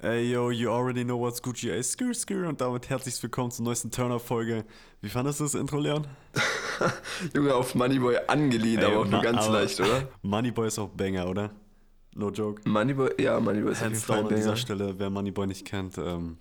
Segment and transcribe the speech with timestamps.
[0.00, 2.46] Ey, yo, you already know what's Gucci, ey, skr, skr.
[2.46, 4.64] Und damit herzlich willkommen zur neuesten Turner-Folge.
[5.00, 6.06] Wie fandest du das Intro, Leon?
[7.34, 10.06] Junge, auf Moneyboy angelehnt, Ey, aber auch nur ganz leicht, oder?
[10.22, 11.50] Moneyboy ist auch Banger, oder?
[12.14, 12.62] No joke.
[12.64, 14.54] Moneyboy, ja, Moneyboy ist Hands down an dieser.
[14.54, 15.98] Stelle, wer Moneyboy nicht kennt.
[15.98, 16.38] Ähm,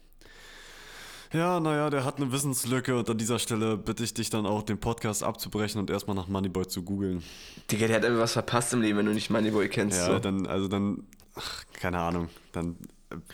[1.34, 4.62] ja, naja, der hat eine Wissenslücke und an dieser Stelle bitte ich dich dann auch,
[4.62, 7.24] den Podcast abzubrechen und erstmal nach Moneyboy zu googeln.
[7.71, 9.98] Digga, der hat einfach was verpasst im Leben, wenn du nicht Moneyboy kennst.
[9.98, 10.20] Ja, so.
[10.20, 12.78] dann, also dann, ach, keine Ahnung, dann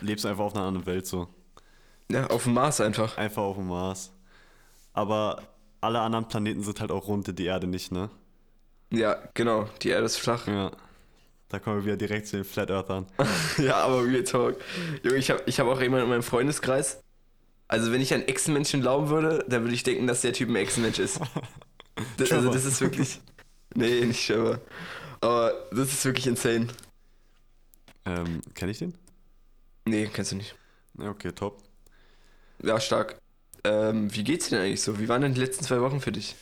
[0.01, 1.27] lebst einfach auf einer anderen Welt so.
[2.11, 3.17] ja, auf dem Mars einfach.
[3.17, 4.11] Einfach auf dem Mars.
[4.93, 5.41] Aber
[5.81, 8.09] alle anderen Planeten sind halt auch rund, die Erde nicht, ne?
[8.91, 10.47] Ja, genau, die Erde ist flach.
[10.47, 10.71] Ja.
[11.49, 13.05] Da kommen wir wieder direkt zu den Flat Earthern.
[13.57, 14.57] ja, aber Real Talk.
[15.03, 17.01] Junge, ich habe ich hab auch jemanden in meinem Freundeskreis.
[17.67, 20.55] Also, wenn ich an Echsenmenschen glauben würde, dann würde ich denken, dass der Typ ein
[20.55, 21.19] Echsenmensch ist.
[22.17, 23.21] Das, also, das ist wirklich.
[23.75, 24.59] Nee, nicht Trevor.
[25.21, 26.69] Aber das ist wirklich insane.
[28.03, 28.95] Ähm, kenn ich den?
[29.85, 30.55] Nee, kennst du nicht.
[30.97, 31.61] Ja, okay, top.
[32.61, 33.19] Ja, stark.
[33.63, 34.99] Ähm, wie geht's dir denn eigentlich so?
[34.99, 36.35] Wie waren denn die letzten zwei Wochen für dich?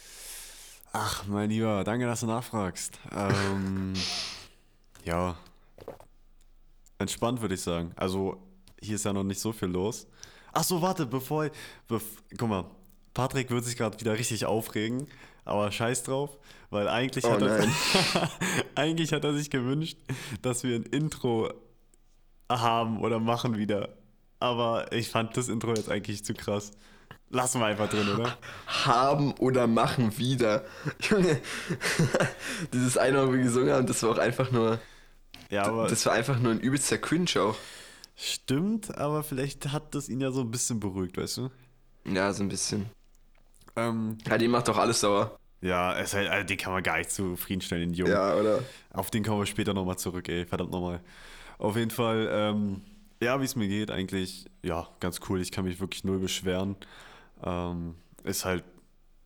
[0.93, 2.99] Ach, mein Lieber, danke, dass du nachfragst.
[3.15, 3.93] Ähm,
[5.05, 5.37] ja.
[6.97, 7.91] Entspannt, würde ich sagen.
[7.95, 8.37] Also,
[8.81, 10.07] hier ist ja noch nicht so viel los.
[10.53, 11.51] Ach so, warte, bevor ich,
[11.87, 12.03] bev
[12.37, 12.65] guck mal,
[13.13, 15.07] Patrick wird sich gerade wieder richtig aufregen,
[15.45, 16.37] aber scheiß drauf,
[16.69, 17.67] weil eigentlich, Oh hat er,
[18.75, 19.97] eigentlich hat er sich gewünscht,
[20.41, 21.53] dass wir ein Intro
[22.59, 23.89] haben oder machen wieder.
[24.39, 26.71] Aber ich fand das Intro jetzt eigentlich zu krass.
[27.29, 28.37] Lassen wir einfach drin, oder?
[28.67, 30.65] haben oder machen wieder.
[30.99, 31.39] Junge,
[32.73, 34.79] dieses eine, wo wir gesungen haben, das war auch einfach nur,
[35.49, 37.55] Ja, aber das war einfach nur ein übelster Cringe auch.
[38.15, 41.49] Stimmt, aber vielleicht hat das ihn ja so ein bisschen beruhigt, weißt du?
[42.05, 42.89] Ja, so ein bisschen.
[43.75, 45.37] Ähm, Ja, die macht doch alles sauer.
[45.61, 48.11] ja, es halt, also den kann man gar nicht zufriedenstellen, den Jungen.
[48.11, 48.59] Ja, oder?
[48.91, 50.99] Auf den kommen wir später nochmal zurück, ey, verdammt nochmal.
[51.61, 52.81] Auf jeden Fall, ähm,
[53.21, 55.39] ja, wie es mir geht, eigentlich, ja, ganz cool.
[55.39, 56.75] Ich kann mich wirklich null beschweren.
[57.43, 58.63] Ähm, ist halt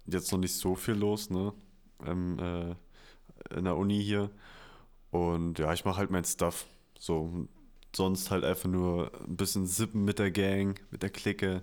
[0.06, 1.54] jetzt noch nicht so viel los, ne?
[2.06, 4.32] Ähm, äh, in der Uni hier.
[5.12, 6.66] Und ja, ich mache halt mein Stuff.
[7.00, 7.48] So,
[7.96, 11.62] sonst halt einfach nur ein bisschen sippen mit der Gang, mit der Clique.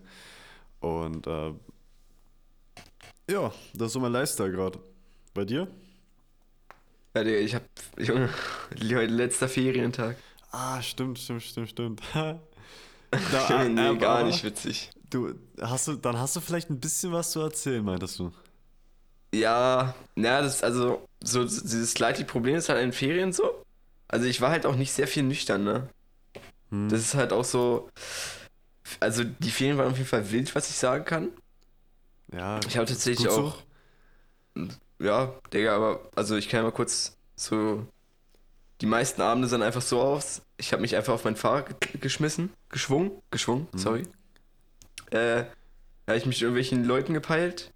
[0.80, 1.52] Und äh,
[3.30, 4.78] ja, das ist so mein Lifestyle gerade.
[5.34, 5.68] Bei dir?
[7.14, 7.62] Ja, ich hab,
[7.98, 8.30] Junge,
[8.80, 10.16] heute letzter Ferientag.
[10.52, 12.02] Ah, stimmt, stimmt, stimmt, stimmt.
[12.14, 12.38] da,
[13.68, 14.90] nee, aber- gar nicht witzig.
[15.10, 18.32] Du, hast du, dann hast du vielleicht ein bisschen was zu erzählen, meintest du?
[19.34, 23.62] Ja, na, das, also, so, dieses slightly Problem ist halt in Ferien so.
[24.08, 25.88] Also, ich war halt auch nicht sehr viel nüchtern, ne?
[26.70, 26.88] Hm.
[26.88, 27.88] Das ist halt auch so,
[29.00, 31.32] also, die Ferien waren auf jeden Fall wild, was ich sagen kann.
[32.32, 33.46] ja, Ich habe tatsächlich gut so.
[33.48, 33.56] auch.
[34.98, 37.86] Ja, Digga, aber also ich kann ja mal kurz so.
[38.82, 40.42] Die meisten Abende sahen einfach so aus.
[40.58, 43.78] Ich habe mich einfach auf mein Fahrrad ge- geschmissen, geschwungen, geschwungen, Mhm.
[43.78, 44.02] sorry.
[45.10, 45.44] Äh,
[46.04, 47.72] da habe ich mich irgendwelchen Leuten gepeilt.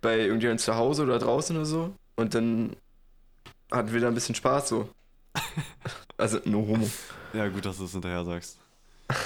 [0.00, 1.94] Bei irgendjemandem zu Hause oder draußen oder so.
[2.16, 2.74] Und dann
[3.70, 4.88] hatten wir da ein bisschen Spaß so.
[6.18, 6.90] also, no homo.
[7.32, 8.58] Ja, gut, dass du es hinterher sagst.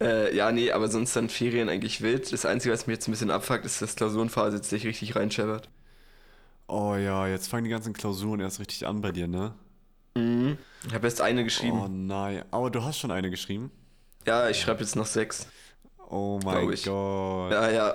[0.00, 2.32] Äh, ja, nee, aber sonst dann Ferien eigentlich wild.
[2.32, 5.68] Das Einzige, was mich jetzt ein bisschen abfuckt, ist, dass Klausurenphase jetzt sich richtig reinscheppert.
[6.68, 9.54] Oh ja, jetzt fangen die ganzen Klausuren erst richtig an bei dir, ne?
[10.14, 10.58] Mhm.
[10.86, 11.80] Ich habe erst eine geschrieben.
[11.80, 12.44] Oh nein.
[12.50, 13.70] Aber du hast schon eine geschrieben?
[14.26, 15.48] Ja, ich schreibe jetzt noch sechs.
[16.10, 16.66] Oh mein.
[16.66, 17.52] Gott.
[17.52, 17.94] Ja, ja.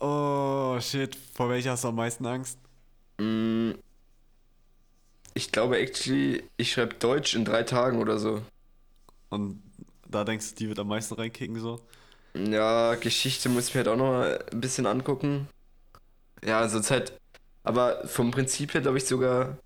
[0.00, 2.58] Oh shit, vor welcher hast du am meisten Angst?
[3.18, 3.72] Mm.
[5.34, 8.42] Ich glaube, actually, ich schreibe Deutsch in drei Tagen oder so.
[9.30, 9.62] Und
[10.08, 11.80] da denkst du, die wird am meisten reinkicken so?
[12.34, 15.48] Ja, Geschichte muss ich mir halt auch noch mal ein bisschen angucken.
[16.44, 17.18] Ja, also Zeit.
[17.64, 19.56] Aber vom Prinzip her glaube ich sogar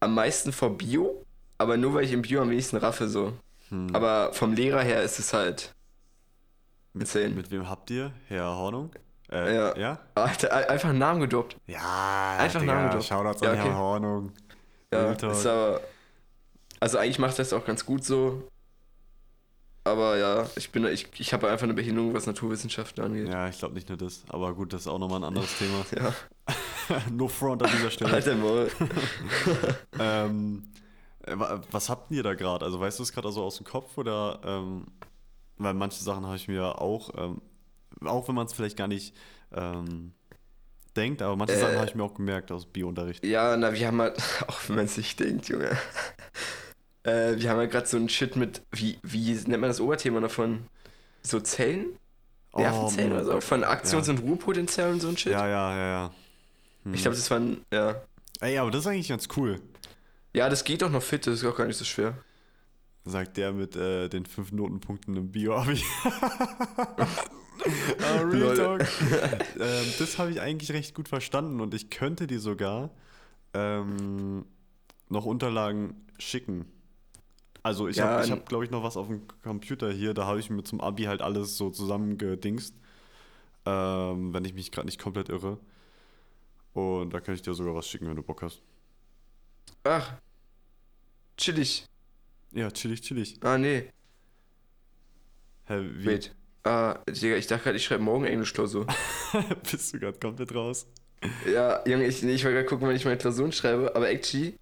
[0.00, 1.24] am meisten vor Bio.
[1.58, 3.32] Aber nur weil ich im Bio am wenigsten raffe so.
[3.68, 3.94] Hm.
[3.94, 5.72] Aber vom Lehrer her ist es halt.
[6.94, 7.30] Insane.
[7.30, 8.12] Mit wem habt ihr?
[8.28, 8.90] Herr Hornung?
[9.30, 9.76] Äh, Ja.
[9.76, 9.98] Ja?
[10.14, 11.56] Alter, ein- einfach einen Namen gedroppt.
[11.66, 13.04] Ja, Einfach Digga, Namen gedroppt.
[13.08, 13.68] Shoutouts Ja, an okay.
[13.68, 14.32] Herr Hornung.
[14.92, 15.80] Ja, ist aber.
[16.80, 18.48] Also eigentlich macht das auch ganz gut so.
[19.84, 23.28] Aber ja, ich bin ich, ich habe einfach eine Behinderung, was Naturwissenschaften angeht.
[23.28, 24.22] Ja, ich glaube nicht nur das.
[24.28, 25.84] Aber gut, das ist auch nochmal ein anderes Thema.
[25.96, 26.14] Ja.
[27.10, 28.12] no front an dieser Stelle.
[28.12, 28.70] Alter Maul.
[29.98, 30.70] ähm,
[31.24, 32.64] äh, wa- was habt ihr da gerade?
[32.64, 34.86] Also weißt du es gerade so aus dem Kopf oder ähm,
[35.56, 37.42] weil manche Sachen habe ich mir auch, ähm,
[38.04, 39.14] auch wenn man es vielleicht gar nicht
[39.52, 40.12] ähm,
[40.96, 41.60] denkt, aber manche Äh.
[41.60, 43.24] Sachen habe ich mir auch gemerkt aus Biounterricht.
[43.26, 44.16] Ja, na, wir haben halt,
[44.46, 45.70] auch wenn man es nicht denkt, Junge.
[47.02, 50.20] äh, wir haben ja gerade so einen Shit mit, wie, wie nennt man das Oberthema
[50.20, 50.66] davon?
[51.22, 51.98] So Zellen?
[52.56, 53.40] Nervenzellen oder so?
[53.40, 55.32] Von Aktions- und Ruhepotenzial und so ein Shit?
[55.32, 56.10] Ja, ja, ja, ja.
[56.92, 56.94] Hm.
[56.94, 58.02] Ich glaube, das waren, ja.
[58.40, 59.60] Ey, aber das ist eigentlich ganz cool.
[60.34, 62.18] Ja, das geht auch noch fit, das ist auch gar nicht so schwer.
[63.04, 65.82] sagt der mit äh, den fünf Notenpunkten im Bio-Abi.
[68.02, 68.86] Ah, Real Talk.
[69.58, 72.90] ähm, das habe ich eigentlich recht gut verstanden und ich könnte dir sogar
[73.54, 74.44] ähm,
[75.08, 76.66] noch Unterlagen schicken.
[77.62, 80.14] Also ich Ja, habe, hab, glaube ich, noch was auf dem Computer hier.
[80.14, 82.74] Da habe ich mir zum Abi halt alles so zusammengedingst.
[83.66, 85.58] Ähm, wenn ich mich gerade nicht komplett irre.
[86.78, 88.62] Und da kann ich dir sogar was schicken, wenn du Bock hast.
[89.82, 90.12] Ach.
[91.36, 91.84] Chillig.
[92.52, 93.36] Ja, chillig, chillig.
[93.42, 93.90] Ah, nee.
[95.66, 96.34] Hä, wie Wait.
[96.62, 98.86] Ah, Digga, ich dachte gerade, ich schreibe morgen Englischklausur.
[99.70, 100.86] bist du gerade komplett raus?
[101.52, 104.56] ja, Junge, ich, nee, ich wollte gerade gucken, wenn ich meine Klausuren schreibe, aber actually,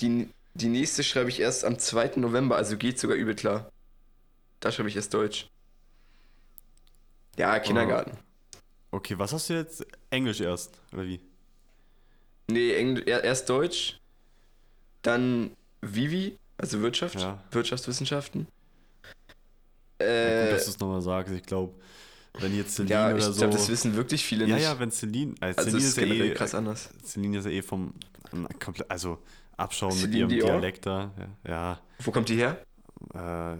[0.00, 2.12] die, die nächste schreibe ich erst am 2.
[2.16, 3.70] November, also geht sogar übel klar.
[4.60, 5.48] Da schreibe ich erst Deutsch.
[7.36, 8.18] Ja, Kindergarten.
[8.90, 9.86] Okay, was hast du jetzt?
[10.10, 11.20] Englisch erst, oder wie?
[12.48, 13.98] Nee, Engl er, erst Deutsch,
[15.02, 15.50] dann
[15.80, 17.42] Vivi, also Wirtschaft, Ja.
[17.50, 18.46] Wirtschaftswissenschaften.
[20.00, 21.32] Ja, Äh, gut, dass du es nochmal sagst.
[21.34, 21.72] Ich glaube,
[22.40, 23.32] wenn jetzt Celine ja, oder ich so.
[23.34, 24.64] glaube, das wissen wirklich viele ja, nicht.
[24.64, 25.34] ja, wenn Celine.
[25.40, 26.34] Äh, also Celine ist ist ja eh.
[26.34, 26.90] krass anders.
[27.04, 27.94] Celine ist ja eh vom.
[28.58, 29.18] komplett- Also,
[29.56, 30.46] abschauen mit Celine ihrem Dion?
[30.48, 31.12] Dialekt da.
[31.46, 32.58] Ja, Wo kommt die her?
[33.14, 33.58] ja äh,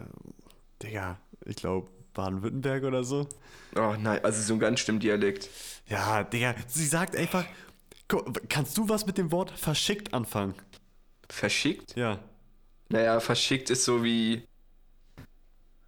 [0.82, 3.28] Digga, ich glaube, Baden-Württemberg oder so.
[3.76, 5.48] Oh nein, also so ein ganz schlimm Dialekt.
[5.88, 7.44] Ja, Digga, sie sagt einfach.
[8.48, 10.54] Kannst du was mit dem Wort verschickt anfangen?
[11.30, 11.96] Verschickt?
[11.96, 12.18] Ja.
[12.90, 14.46] Naja, verschickt ist so wie.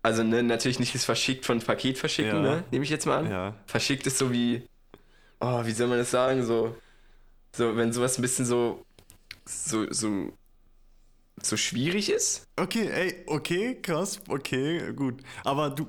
[0.02, 2.42] Also ne, natürlich nicht das verschickt von Paket verschicken, Ja.
[2.42, 2.64] ne?
[2.70, 3.30] Nehme ich jetzt mal an.
[3.30, 3.54] Ja.
[3.66, 4.66] Verschickt ist so wie.
[5.40, 6.44] Oh, wie soll man das sagen?
[6.44, 6.76] So.
[7.54, 8.84] So, wenn sowas ein bisschen so.
[9.44, 10.32] So, so.
[11.42, 12.46] So schwierig ist?
[12.56, 15.20] Okay, ey, okay, krass, okay, gut.
[15.44, 15.86] Aber du.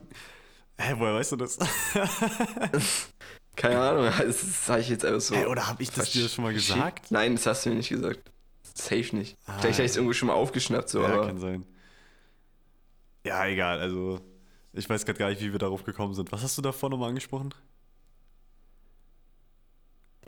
[0.77, 1.57] Hä, woher weißt du das?
[3.57, 5.35] Keine Ahnung, das sage ich jetzt einfach so.
[5.35, 7.11] Ey, oder hab ich das dir schon mal gesagt?
[7.11, 8.31] Nein, das hast du mir nicht gesagt.
[8.73, 9.35] Safe nicht.
[9.47, 9.57] Ah.
[9.59, 11.25] Vielleicht habe ich es irgendwo schon mal aufgeschnappt, so, ja, aber.
[11.25, 11.65] kann sein.
[13.25, 14.21] Ja, egal, also.
[14.73, 16.31] Ich weiß gerade gar nicht, wie wir darauf gekommen sind.
[16.31, 17.51] Was hast du davor nochmal angesprochen?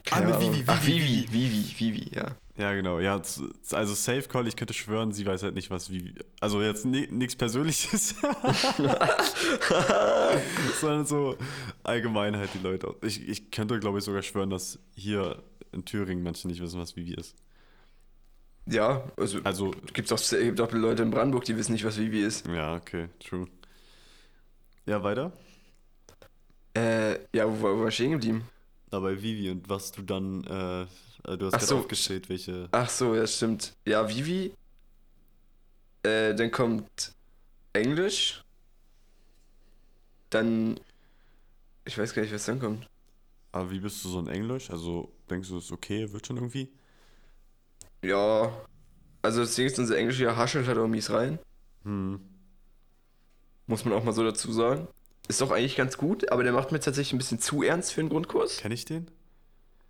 [0.05, 0.53] Keine mit Ahnung.
[0.53, 2.35] Vivi, Ach, Vivi, Vivi, Vivi, Vivi, ja.
[2.57, 2.99] Ja, genau.
[2.99, 6.13] Ja, also Safe Call, ich könnte schwören, sie weiß halt nicht, was wie.
[6.41, 8.15] Also jetzt nichts Persönliches.
[10.81, 11.37] Sondern so
[11.83, 12.93] allgemein halt die Leute.
[13.01, 15.41] Ich, ich könnte, glaube ich, sogar schwören, dass hier
[15.71, 17.33] in Thüringen manche nicht wissen, was Vivi ist.
[18.65, 19.39] Ja, also.
[19.43, 22.45] Also, Gibt auch, gibt auch Leute in Brandenburg, die wissen nicht, was Vivi ist.
[22.47, 23.47] ja, okay, true.
[24.85, 25.31] Ja, weiter?
[26.75, 28.43] Äh, ja, wo, wo war ich stehen geblieben?
[28.91, 30.87] Aber Vivi und was du dann, äh,
[31.37, 31.77] du hast gerade so.
[31.77, 32.69] aufgezählt, welche.
[32.71, 33.73] Ach so, ja, stimmt.
[33.85, 34.53] Ja, Vivi.
[36.03, 37.13] Äh, dann kommt
[37.73, 38.43] Englisch.
[40.29, 40.79] Dann.
[41.85, 42.87] Ich weiß gar nicht, was dann kommt.
[43.51, 44.69] Aber wie bist du so in Englisch?
[44.69, 46.71] Also denkst du, es ist okay, wird schon irgendwie?
[48.03, 48.51] Ja.
[49.21, 51.39] Also, das Ding ist, unser Englisch hier haschelt halt auch mies rein.
[51.83, 52.21] Hm.
[53.67, 54.87] Muss man auch mal so dazu sagen.
[55.29, 58.01] Ist doch eigentlich ganz gut, aber der macht mir tatsächlich ein bisschen zu ernst für
[58.01, 58.57] einen Grundkurs.
[58.57, 59.09] Kenn ich den?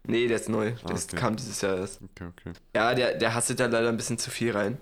[0.06, 0.74] Nee, der ist neu.
[0.84, 1.16] Ah, okay.
[1.16, 2.02] kam dieses Jahr erst.
[2.04, 2.52] Okay, okay.
[2.76, 4.78] Ja, der, der hasselt da leider ein bisschen zu viel rein.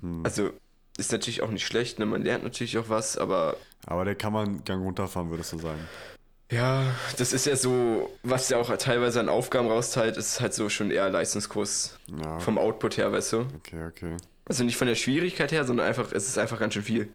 [0.00, 0.22] Hm.
[0.24, 0.50] Also,
[0.98, 2.06] ist natürlich auch nicht schlecht, ne?
[2.06, 3.56] Man lernt natürlich auch was, aber
[3.86, 5.80] Aber der kann man Gang runterfahren, würdest du sagen.
[6.50, 6.82] ja,
[7.18, 10.90] das ist ja so, was der auch teilweise an Aufgaben rausteilt, ist halt so schon
[10.90, 12.38] eher Leistungskurs Ja.
[12.40, 13.46] vom Output her, weißt du?
[13.58, 14.16] Okay, okay.
[14.46, 17.12] Also nicht von der Schwierigkeit her, sondern einfach, es ist einfach ganz schön viel.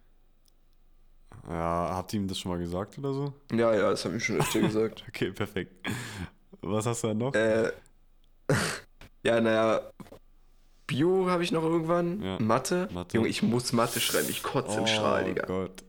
[1.52, 3.34] Ja, habt ihr ihm das schon mal gesagt oder so?
[3.52, 5.04] Ja, ja, das habe ich schon öfter gesagt.
[5.08, 5.86] Okay, perfekt.
[6.62, 7.34] Was hast du dann noch?
[7.34, 7.72] Äh,
[9.24, 9.82] ja, naja,
[10.88, 12.22] Bio habe ich noch irgendwann.
[12.22, 12.88] Ja, Mathe.
[12.94, 13.18] Mathe.
[13.18, 14.30] Junge, ich muss Mathe schreiben.
[14.30, 15.46] Ich kotze im Strahl, Digga.
[15.46, 15.84] Gott.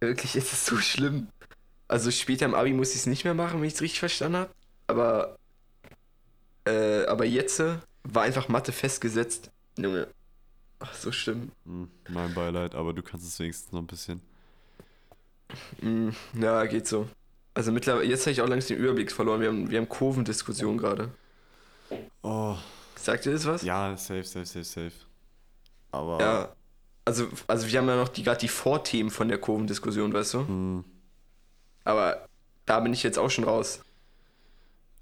[0.00, 1.28] Wirklich, es ist so schlimm.
[1.88, 4.36] Also später im Abi muss ich es nicht mehr machen, wenn ich es richtig verstanden
[4.38, 4.50] habe.
[4.86, 5.36] Aber,
[6.64, 9.50] äh, aber jetzt äh, war einfach Mathe festgesetzt.
[9.78, 10.06] Junge,
[10.78, 11.50] ach, so schlimm.
[11.64, 14.20] Hm, mein Beileid, aber du kannst es wenigstens noch ein bisschen.
[15.80, 16.10] Mm,
[16.40, 17.08] ja, geht so.
[17.54, 19.40] Also mittlerweile, jetzt habe ich auch langsam den Überblick verloren.
[19.40, 21.10] Wir haben, wir haben Kurvendiskussion gerade.
[22.22, 22.56] Oh,
[22.96, 23.62] Sagt ihr das was?
[23.62, 24.92] ja, safe, safe, safe, safe.
[25.92, 26.20] Aber.
[26.20, 26.48] Ja.
[27.04, 30.38] Also, also wir haben ja noch die, gerade die Vorthemen von der Kurvendiskussion, weißt du?
[30.40, 30.84] Hm,
[31.84, 32.26] Aber
[32.64, 33.80] da bin ich jetzt auch schon raus.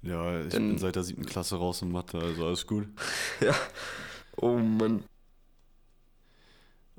[0.03, 2.87] ja, ich Dann- bin seit der siebten Klasse raus in Mathe, also alles gut.
[3.41, 3.55] ja.
[4.37, 5.03] Oh Mann.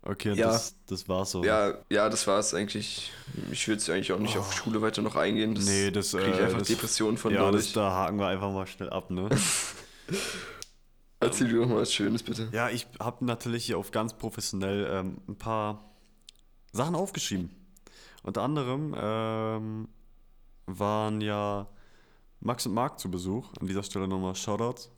[0.09, 0.47] Okay, Ja.
[0.49, 1.45] das, das war's so.
[1.45, 3.13] Ja, ja, das war's eigentlich.
[3.51, 4.41] Ich will jetzt eigentlich auch nicht Oh.
[4.41, 5.55] auf Schule weiter noch eingehen.
[5.55, 6.13] Das nee, das.
[6.13, 7.73] kriege ich äh, einfach das, Depressionen von, Ja, das, ich.
[7.73, 9.29] da haken wir einfach mal schnell ab, ne?
[11.21, 12.49] Erzähl dir doch mal was Schönes, bitte.
[12.53, 15.91] Ja, ich habe natürlich hier auf ganz professionell ähm, ein paar
[16.73, 17.51] Sachen aufgeschrieben.
[18.23, 19.89] Unter anderem ähm,
[20.67, 21.67] waren ja
[22.41, 23.49] Max und Marc zu Besuch.
[23.61, 24.91] An dieser Stelle nochmal Shoutouts.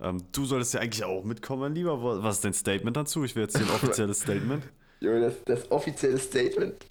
[0.00, 2.02] Ähm, du solltest ja eigentlich auch mitkommen, mein Lieber.
[2.02, 3.24] Wa- Was ist dein Statement dazu?
[3.24, 4.64] Ich will jetzt hier ein offizielles Statement.
[5.00, 6.84] Junge, das, das offizielle Statement.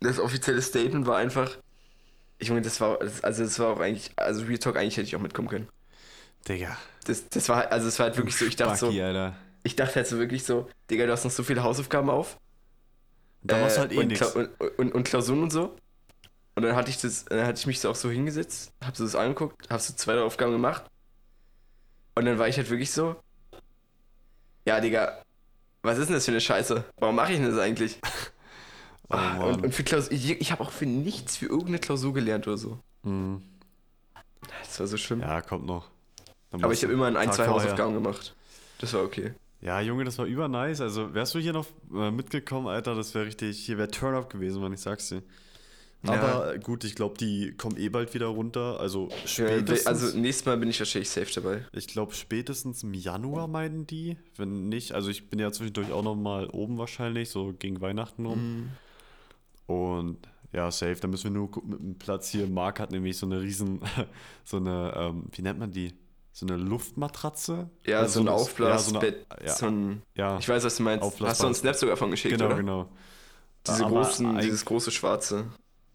[0.00, 1.58] Das offizielle Statement war einfach.
[2.42, 3.00] Junge, das war.
[3.22, 4.12] Also, das war auch eigentlich.
[4.16, 5.68] Also, Real Talk, eigentlich hätte ich auch mitkommen können.
[6.48, 6.76] Digga.
[7.06, 8.44] Das, das war also, es war halt wirklich so.
[8.46, 8.86] Ich dachte so.
[8.86, 9.36] Spacki, Alter.
[9.64, 12.38] Ich dachte halt so wirklich so, Digga, du hast noch so viele Hausaufgaben auf.
[13.42, 14.32] Da machst du Äh, halt eh und, nichts.
[14.34, 15.76] Und, und, und Klausuren und so.
[16.56, 19.04] Und dann hatte ich das, dann hatte ich mich so auch so hingesetzt, hab so
[19.04, 20.84] das angeguckt, hab so zwei Aufgaben gemacht.
[22.14, 23.16] Und dann war ich halt wirklich so,
[24.66, 25.22] ja, Digga,
[25.82, 26.84] was ist denn das für eine Scheiße?
[26.98, 27.98] Warum mache ich denn das eigentlich?
[29.10, 29.40] Oh, Mann.
[29.42, 32.56] und, und für Klausur, ich, ich habe auch für nichts für irgendeine Klausur gelernt oder
[32.56, 32.78] so.
[33.02, 33.42] Mhm.
[34.62, 35.20] Das war so schlimm.
[35.20, 35.90] Ja, kommt noch.
[36.50, 37.46] Aber ich habe immer ein, ein zwei.
[37.46, 38.34] Hausaufgaben gemacht.
[38.78, 39.34] Das war okay.
[39.60, 40.80] Ja, Junge, das war über nice.
[40.80, 44.62] Also wärst du hier noch äh, mitgekommen, Alter, das wäre richtig, hier wäre Turn-Up gewesen,
[44.62, 45.22] Mann, ich sag's dir.
[46.06, 48.78] Aber gut, ich glaube, die kommen eh bald wieder runter.
[48.80, 51.66] Also Ja, spätestens, also nächstes Mal bin ich wahrscheinlich safe dabei.
[51.72, 54.16] ich glaube spätestens im Januar meinen die.
[54.36, 58.26] Wenn nicht, also ich bin ja zwischendurch auch noch mal oben wahrscheinlich, so gegen Weihnachten
[58.26, 58.70] rum.
[59.68, 59.74] Mhm.
[59.74, 60.18] Und
[60.52, 62.46] ja, safe, da müssen wir nur gucken mit dem Platz hier.
[62.46, 63.80] Marc hat nämlich so eine riesen,
[64.44, 65.94] so eine, ähm, wie nennt man die?
[66.32, 67.70] So eine Luftmatratze?
[67.86, 69.26] Ja, Also so ein Aufblasbett.
[69.30, 71.20] Ja, so eine, ja, So ein, ja ich weiß, was du meinst.
[71.20, 72.56] Hast du uns Snap sogar von geschickt, genau, oder?
[72.56, 72.88] genau.
[73.66, 75.46] Diese Aber großen, dieses große schwarze.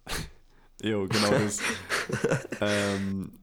[0.81, 1.59] Jo, genau das.
[2.61, 3.33] ähm,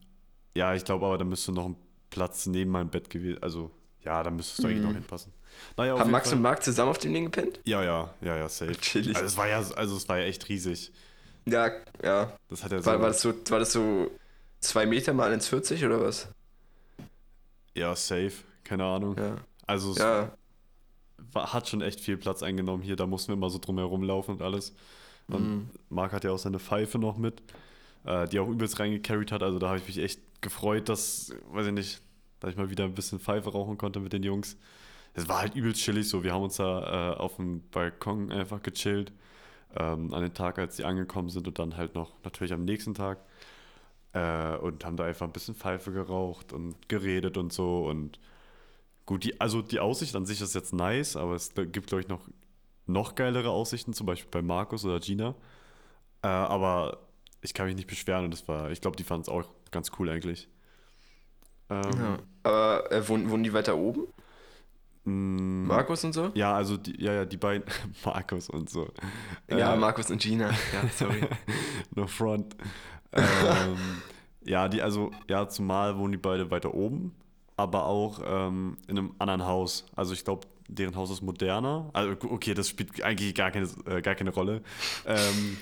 [0.54, 1.76] ja, ich glaube aber, da müsste noch ein
[2.08, 3.42] Platz neben meinem Bett gewesen.
[3.42, 3.70] Also,
[4.02, 4.86] ja, da müsstest du eigentlich Mhm.
[4.86, 5.32] noch hinpassen.
[5.76, 6.36] Naja, Haben Max Fall.
[6.36, 7.60] und Marc zusammen auf dem Ding gepennt?
[7.64, 8.72] Ja, ja, ja, ja, safe.
[8.80, 9.14] Chillig.
[9.16, 10.92] Also es war ja, also es war ja echt riesig.
[11.44, 11.70] Ja,
[12.02, 12.32] ja.
[12.48, 14.10] Das hat ja so, War, war, das so, war das so
[14.60, 16.28] zwei Meter mal 1,40 oder was?
[17.74, 18.32] ja, safe,
[18.64, 19.16] keine Ahnung.
[19.18, 19.36] Ja.
[19.66, 20.32] Also es Ja.
[21.32, 24.02] war, hat schon echt viel Platz eingenommen hier, da mussten wir immer so drum herum
[24.02, 24.74] laufen und alles.
[25.28, 25.70] Und Mhm.
[25.90, 27.42] Marc hat ja auch seine Pfeife noch mit,
[28.04, 29.42] äh, die auch übelst reingecarried hat.
[29.42, 32.00] Also da habe ich mich echt gefreut, dass, weiß ich nicht,
[32.40, 34.56] dass ich mal wieder ein bisschen Pfeife rauchen konnte mit den Jungs.
[35.14, 36.22] Es war halt übelst chillig so.
[36.22, 39.12] Wir haben uns da äh, auf dem Balkon einfach gechillt.
[39.78, 42.94] Ähm, an den Tag, als die angekommen sind und dann halt noch natürlich am nächsten
[42.94, 43.18] Tag.
[44.12, 47.86] Äh, und haben da einfach ein bisschen Pfeife geraucht und geredet und so.
[47.86, 48.18] Und
[49.06, 52.08] gut, die, also die Aussicht an sich ist jetzt nice, aber es gibt, glaube ich,
[52.08, 52.20] noch,
[52.86, 55.34] noch geilere Aussichten, zum Beispiel bei Markus oder Gina.
[56.22, 56.98] Äh, aber
[57.42, 59.90] ich kann mich nicht beschweren und das war, ich glaube, die fanden es auch ganz
[59.98, 60.48] cool eigentlich.
[61.70, 62.18] Ähm, ja.
[62.42, 64.06] Aber äh, wohnen, wohnen die weiter oben?
[65.04, 66.30] mh, Markus und so?
[66.34, 67.64] Ja, also die, ja, ja, die beiden,
[68.04, 68.88] Markus und so.
[69.50, 70.50] Ja, Äh, Markus und Gina.
[70.72, 71.28] Ja, sorry.
[71.94, 72.56] no front.
[73.12, 74.02] ähm,
[74.44, 77.14] ja, die, also, ja, zumal wohnen die beide weiter oben,
[77.56, 79.86] aber auch ähm, in einem anderen Haus.
[79.96, 81.90] Also ich glaube, deren Haus ist moderner.
[81.92, 84.62] Also, okay, das spielt eigentlich gar keine, äh, gar keine Rolle.
[85.06, 85.56] Ähm,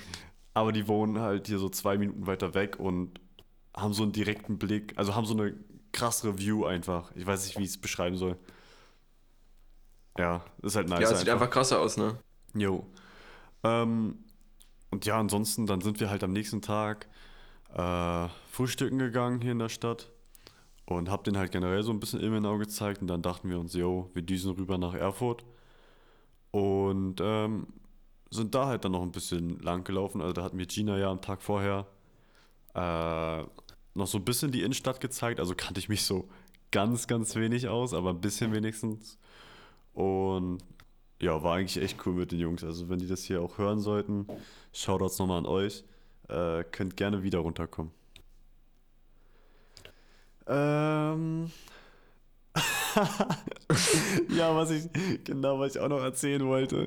[0.55, 3.21] aber die wohnen halt hier so zwei Minuten weiter weg und
[3.77, 5.55] haben so einen direkten Blick, also haben so eine
[5.93, 7.11] krassere View einfach.
[7.15, 8.37] Ich weiß nicht, wie ich es beschreiben soll.
[10.17, 11.01] Ja, ist halt nice.
[11.01, 12.17] ja, es sieht einfach krasser aus, ne?
[12.55, 12.87] Jo.
[13.65, 14.19] Ähm,
[14.91, 17.09] und ja, ansonsten, dann sind wir halt am nächsten Tag
[17.75, 20.11] äh, frühstücken gegangen hier in der Stadt
[20.87, 23.75] und hab den halt generell so ein bisschen Ilmenau gezeigt und dann dachten wir uns,
[23.75, 25.45] yo, wir düsen rüber nach Erfurt
[26.51, 27.67] und ähm,
[28.31, 30.21] sind da halt dann noch ein bisschen lang gelaufen.
[30.21, 31.87] Also da hatten wir Gina ja am Tag vorher
[32.75, 33.43] äh,
[33.95, 35.41] noch so ein bisschen die Innenstadt gezeigt.
[35.41, 36.29] Also kannte ich mich so
[36.71, 39.19] ganz, ganz wenig aus, aber ein bisschen wenigstens.
[39.95, 40.59] Und
[41.21, 42.65] ja, war eigentlich echt cool mit den Jungs.
[42.65, 44.27] Also wenn die das hier auch hören sollten,
[44.73, 45.85] Shoutouts nochmal an euch.
[46.29, 47.93] Äh, könnt gerne wieder runterkommen.
[50.47, 51.51] Ähm.
[54.29, 54.89] ja, was ich,
[55.25, 56.87] genau, was ich auch noch erzählen wollte.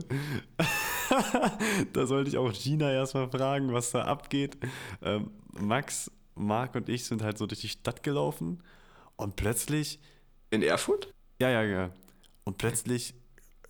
[1.93, 4.57] da sollte ich auch Gina erstmal fragen, was da abgeht.
[5.01, 8.63] Ähm, Max, Marc und ich sind halt so durch die Stadt gelaufen
[9.17, 9.99] und plötzlich
[10.49, 11.13] In Erfurt?
[11.39, 11.89] ja, ja, ja.
[12.45, 13.13] Und plötzlich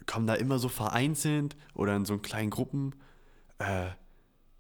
[0.06, 2.94] kommen da immer so vereinzelt oder in so kleinen Gruppen.
[3.60, 3.90] Äh,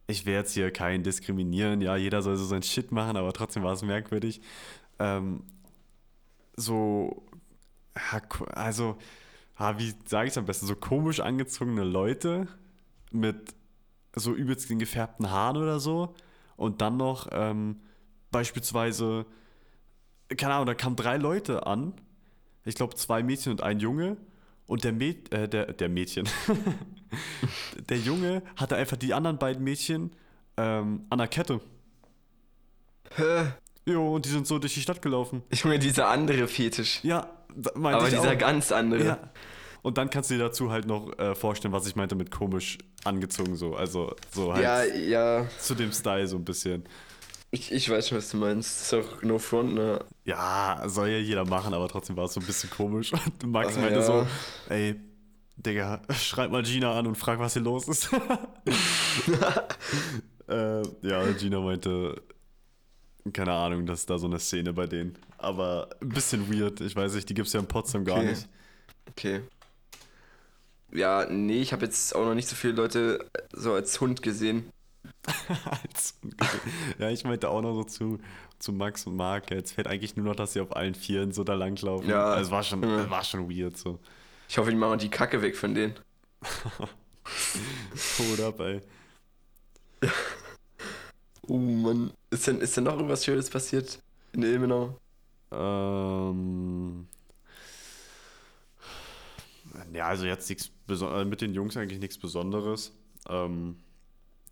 [0.07, 3.63] ich will jetzt hier keinen diskriminieren, ja, jeder soll so sein Shit machen, aber trotzdem
[3.63, 4.41] war es merkwürdig.
[4.99, 5.43] Ähm,
[6.55, 7.23] so,
[8.53, 8.97] also,
[9.77, 12.47] wie sage ich es am besten, so komisch angezogene Leute
[13.11, 13.53] mit
[14.15, 16.15] so übelst den gefärbten Haaren oder so
[16.55, 17.79] und dann noch ähm,
[18.31, 19.25] beispielsweise,
[20.35, 21.93] keine Ahnung, da kamen drei Leute an
[22.67, 24.17] ich glaube, zwei Mädchen und ein Junge.
[24.67, 26.27] Und der, Mäd äh, der, der Mädchen,
[27.89, 30.11] der Junge hatte einfach die anderen beiden Mädchen
[30.57, 31.61] ähm, an der Kette.
[33.15, 33.53] Hä?
[33.87, 35.43] Jo, und die sind so durch die Stadt gelaufen.
[35.49, 36.99] Ich meine, dieser andere Fetisch.
[37.03, 37.29] Ja,
[37.75, 38.37] meinte Aber ich dieser auch.
[38.37, 39.05] ganz andere.
[39.05, 39.17] Ja.
[39.81, 42.77] Und dann kannst du dir dazu halt noch äh, vorstellen, was ich meinte mit komisch
[43.05, 43.75] angezogen so.
[43.75, 45.45] Also so halt Ja, ja.
[45.59, 46.83] zu dem Style so ein bisschen.
[47.51, 48.81] Ich, ich weiß schon, was du meinst.
[48.81, 50.03] Ist auch no front, ne?
[50.25, 53.13] Ja, soll ja jeder machen, aber trotzdem war es so ein bisschen komisch.
[53.13, 54.05] Und Max Ah, meinte ja.
[54.05, 54.27] so,
[54.67, 54.95] ey,
[55.55, 58.09] Digga, schreib mal Gina an und frag, was hier los ist.
[60.49, 62.21] äh, ja, Gina meinte,
[63.33, 65.17] keine Ahnung, dass da so eine Szene bei denen.
[65.37, 66.81] Aber ein bisschen weird.
[66.81, 68.29] Ich weiß nicht, die gibt es ja in Potsdam gar Okay.
[68.31, 68.47] nicht.
[69.09, 69.41] Okay.
[70.91, 74.71] Ja, nee, ich habe jetzt auch noch nicht so viele Leute so als Hund gesehen.
[75.83, 76.17] Als-
[76.99, 78.19] ja, ich meinte auch noch so zu,
[78.59, 81.43] zu Max und Marc, jetzt fehlt eigentlich nur noch, dass sie auf allen Vieren so
[81.43, 82.09] da langlaufen.
[82.09, 82.25] Ja.
[82.25, 83.09] Also es war schon, Ja.
[83.09, 83.99] war schon weird so.
[84.49, 85.95] Ich hoffe, die machen die Kacke weg von denen.
[88.45, 88.81] Up, ey.
[91.49, 92.11] Oh Mann.
[92.29, 93.99] Ist denn, ist denn noch irgendwas Schönes passiert
[94.33, 94.99] in Ilmenau?
[95.51, 97.07] Ähm.
[99.93, 102.91] Ja, also jetzt nichts Besonderes, mit den Jungs eigentlich nichts Besonderes.
[103.29, 103.77] Ähm,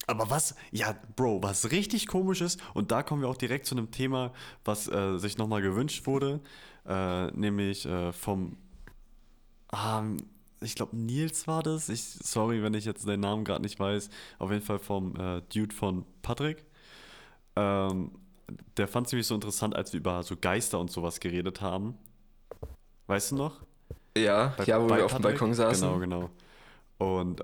[0.08, 3.76] aber was, ja, Bro, was richtig komisch ist, und da kommen wir auch direkt zu
[3.76, 6.42] einem Thema, was äh, sich nochmal gewünscht wurde,
[6.86, 8.58] äh, nämlich äh, vom,
[9.74, 10.18] ähm,
[10.62, 11.90] ich glaube, Nils war das.
[11.90, 14.10] Ich, sorry, wenn ich jetzt den Namen gerade nicht weiß.
[14.40, 16.66] Auf jeden Fall vom äh, Dude von Patrick.
[17.56, 18.12] Ähm,
[18.78, 21.98] der fand es nämlich so interessant, als wir über so Geister und sowas geredet haben.
[23.08, 23.62] Weißt du noch?
[24.18, 25.22] Ja, Bei- ja, wo wir auf dem?
[25.22, 25.88] Balkon saßen.
[25.88, 26.30] Genau, genau.
[26.98, 27.44] Und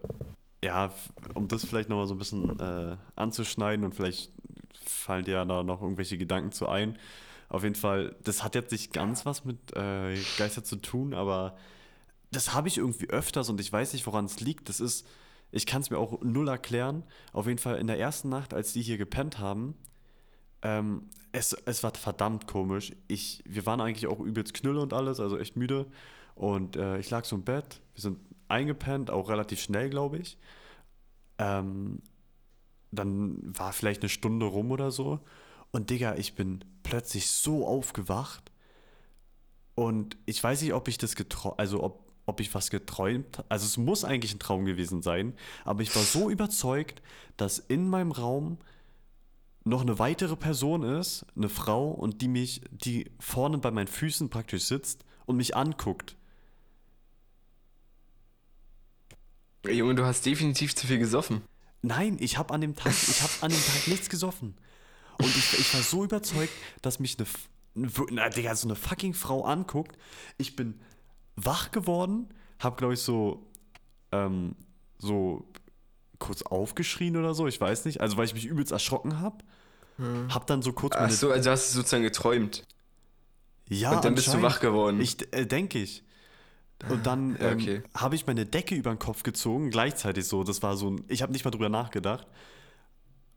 [0.63, 0.91] ja,
[1.33, 4.31] um das vielleicht nochmal so ein bisschen äh, anzuschneiden und vielleicht
[4.85, 6.97] fallen dir ja da noch irgendwelche Gedanken zu ein.
[7.49, 11.57] Auf jeden Fall, das hat jetzt nicht ganz was mit äh, Geister zu tun, aber
[12.31, 14.69] das habe ich irgendwie öfters und ich weiß nicht, woran es liegt.
[14.69, 15.05] Das ist,
[15.51, 17.03] ich kann es mir auch null erklären.
[17.33, 19.75] Auf jeden Fall in der ersten Nacht, als die hier gepennt haben,
[20.61, 22.93] ähm, es, es war verdammt komisch.
[23.07, 25.87] Ich, wir waren eigentlich auch übelst knülle und alles, also echt müde.
[26.35, 30.37] Und äh, ich lag so im Bett, wir sind eingepennt, auch relativ schnell, glaube ich.
[31.37, 32.01] Ähm,
[32.91, 35.21] dann war vielleicht eine Stunde rum oder so.
[35.71, 38.51] Und Digga, ich bin plötzlich so aufgewacht.
[39.75, 43.49] Und ich weiß nicht, ob ich das geträumt, also ob, ob ich was geträumt habe.
[43.49, 45.33] Also es muss eigentlich ein Traum gewesen sein.
[45.63, 47.01] Aber ich war so überzeugt,
[47.37, 48.57] dass in meinem Raum
[49.63, 54.29] noch eine weitere Person ist, eine Frau, und die mich, die vorne bei meinen Füßen
[54.29, 56.15] praktisch sitzt und mich anguckt.
[59.67, 61.43] Junge, du hast definitiv zu viel gesoffen.
[61.83, 64.55] Nein, ich habe an dem Tag, ich habe an dem Tag nichts gesoffen.
[65.19, 67.27] Und ich, ich war so überzeugt, dass mich eine,
[68.09, 69.97] na, Digga, so eine fucking Frau anguckt.
[70.37, 70.79] Ich bin
[71.35, 73.47] wach geworden, habe, glaube ich, so,
[74.11, 74.55] ähm,
[74.97, 75.45] so
[76.21, 77.99] kurz aufgeschrien oder so, ich weiß nicht.
[77.99, 79.43] Also, weil ich mich übelst erschrocken habe.
[80.29, 82.63] Hab dann so kurz Ach so, also hast du sozusagen geträumt.
[83.67, 84.99] ja, Und dann bist du wach geworden.
[84.99, 86.03] Ich äh, denke ich.
[86.89, 87.83] Und dann ähm, okay.
[87.93, 90.43] habe ich meine Decke über den Kopf gezogen, gleichzeitig so.
[90.43, 91.03] Das war so ein.
[91.07, 92.25] Ich habe nicht mal drüber nachgedacht.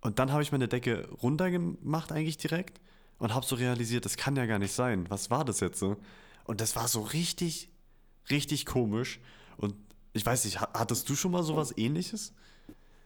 [0.00, 2.80] Und dann habe ich meine Decke runtergemacht, eigentlich direkt.
[3.18, 5.04] Und habe so realisiert, das kann ja gar nicht sein.
[5.10, 5.96] Was war das jetzt so?
[6.44, 7.68] Und das war so richtig,
[8.30, 9.20] richtig komisch.
[9.58, 9.74] Und
[10.14, 12.32] ich weiß nicht, ha- hattest du schon mal sowas ähnliches?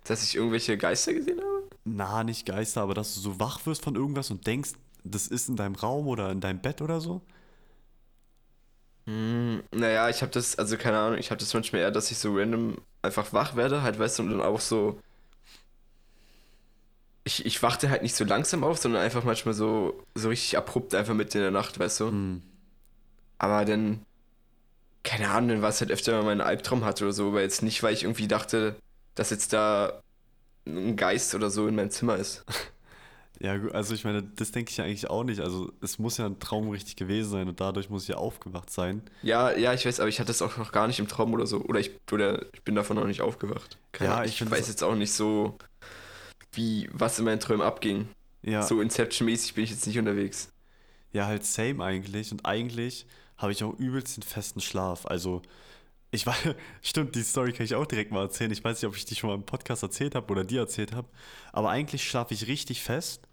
[0.08, 1.68] Dass ich irgendwelche Geister gesehen habe?
[1.84, 4.70] Na, nicht Geister, aber dass du so wach wirst von irgendwas und denkst,
[5.04, 7.20] das ist in deinem Raum oder in deinem Bett oder so?
[9.06, 12.16] Hm, naja, ich habe das, also keine Ahnung, ich habe das manchmal eher, dass ich
[12.16, 14.98] so random einfach wach werde, halt, weißt du, und dann auch so.
[17.24, 20.94] Ich, ich wachte halt nicht so langsam auf, sondern einfach manchmal so, so richtig abrupt
[20.94, 22.06] einfach mitten in der Nacht, weißt du.
[22.08, 22.42] Hm.
[23.36, 24.06] Aber dann,
[25.04, 27.62] keine Ahnung, dann war es halt öfter, man einen Albtraum hatte oder so, aber jetzt
[27.62, 28.76] nicht, weil ich irgendwie dachte,
[29.18, 30.02] dass jetzt da
[30.66, 32.44] ein Geist oder so in meinem Zimmer ist.
[33.40, 35.40] Ja, also ich meine, das denke ich ja eigentlich auch nicht.
[35.40, 38.68] Also es muss ja ein Traum richtig gewesen sein und dadurch muss ich ja aufgewacht
[38.70, 39.02] sein.
[39.22, 41.46] Ja, ja, ich weiß, aber ich hatte es auch noch gar nicht im Traum oder
[41.46, 41.60] so.
[41.62, 43.78] Oder ich, oder ich bin davon noch nicht aufgewacht.
[43.92, 45.56] Keine Ja, ich ich weiß jetzt auch nicht so,
[46.52, 48.08] wie, was in meinen Träumen abging.
[48.42, 50.50] Ja, So Inception-mäßig bin ich jetzt nicht unterwegs.
[51.12, 52.32] ja, halt same eigentlich.
[52.32, 55.06] Und eigentlich habe ich auch übelst den festen Schlaf.
[55.06, 55.42] Also
[56.10, 56.36] ich war,
[56.82, 58.50] stimmt, die Story kann ich auch direkt mal erzählen.
[58.50, 60.92] Ich weiß nicht, ob ich die schon mal im Podcast erzählt habe oder dir erzählt
[60.92, 61.08] habe.
[61.52, 63.28] Aber eigentlich schlafe ich richtig fest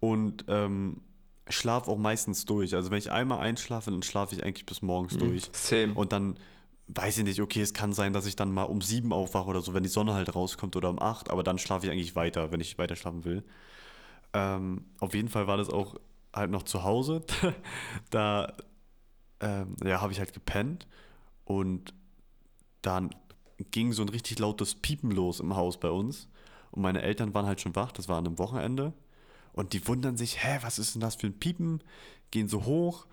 [0.00, 1.02] und ähm,
[1.48, 2.74] schlafe auch meistens durch.
[2.74, 5.50] Also wenn ich einmal einschlafe, dann schlafe ich eigentlich bis morgens durch.
[5.52, 5.94] Same.
[5.94, 6.38] Und dann
[6.88, 9.60] weiß ich nicht, okay, es kann sein, dass ich dann mal um sieben aufwache oder
[9.60, 12.52] so, wenn die Sonne halt rauskommt oder um acht, aber dann schlafe ich eigentlich weiter,
[12.52, 13.42] wenn ich weiter schlafen will.
[14.34, 15.96] Ähm, auf jeden Fall war das auch
[16.34, 17.22] halt noch zu Hause.
[18.10, 18.52] da
[19.40, 20.86] ähm, ja, habe ich halt gepennt
[21.44, 21.94] und
[22.86, 23.10] dann
[23.70, 26.28] ging so ein richtig lautes Piepen los im Haus bei uns.
[26.70, 28.92] Und meine Eltern waren halt schon wach, das war an einem Wochenende.
[29.52, 31.82] Und die wundern sich, hä, was ist denn das für ein Piepen?
[32.30, 33.06] Gehen so hoch,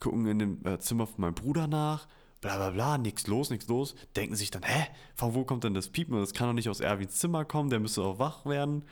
[0.00, 2.06] gucken in dem äh, Zimmer von meinem Bruder nach,
[2.42, 3.94] bla bla bla, nichts los, nichts los.
[4.14, 6.18] Denken sich dann, hä, von wo kommt denn das Piepen?
[6.20, 8.84] Das kann doch nicht aus Erwins Zimmer kommen, der müsste auch wach werden.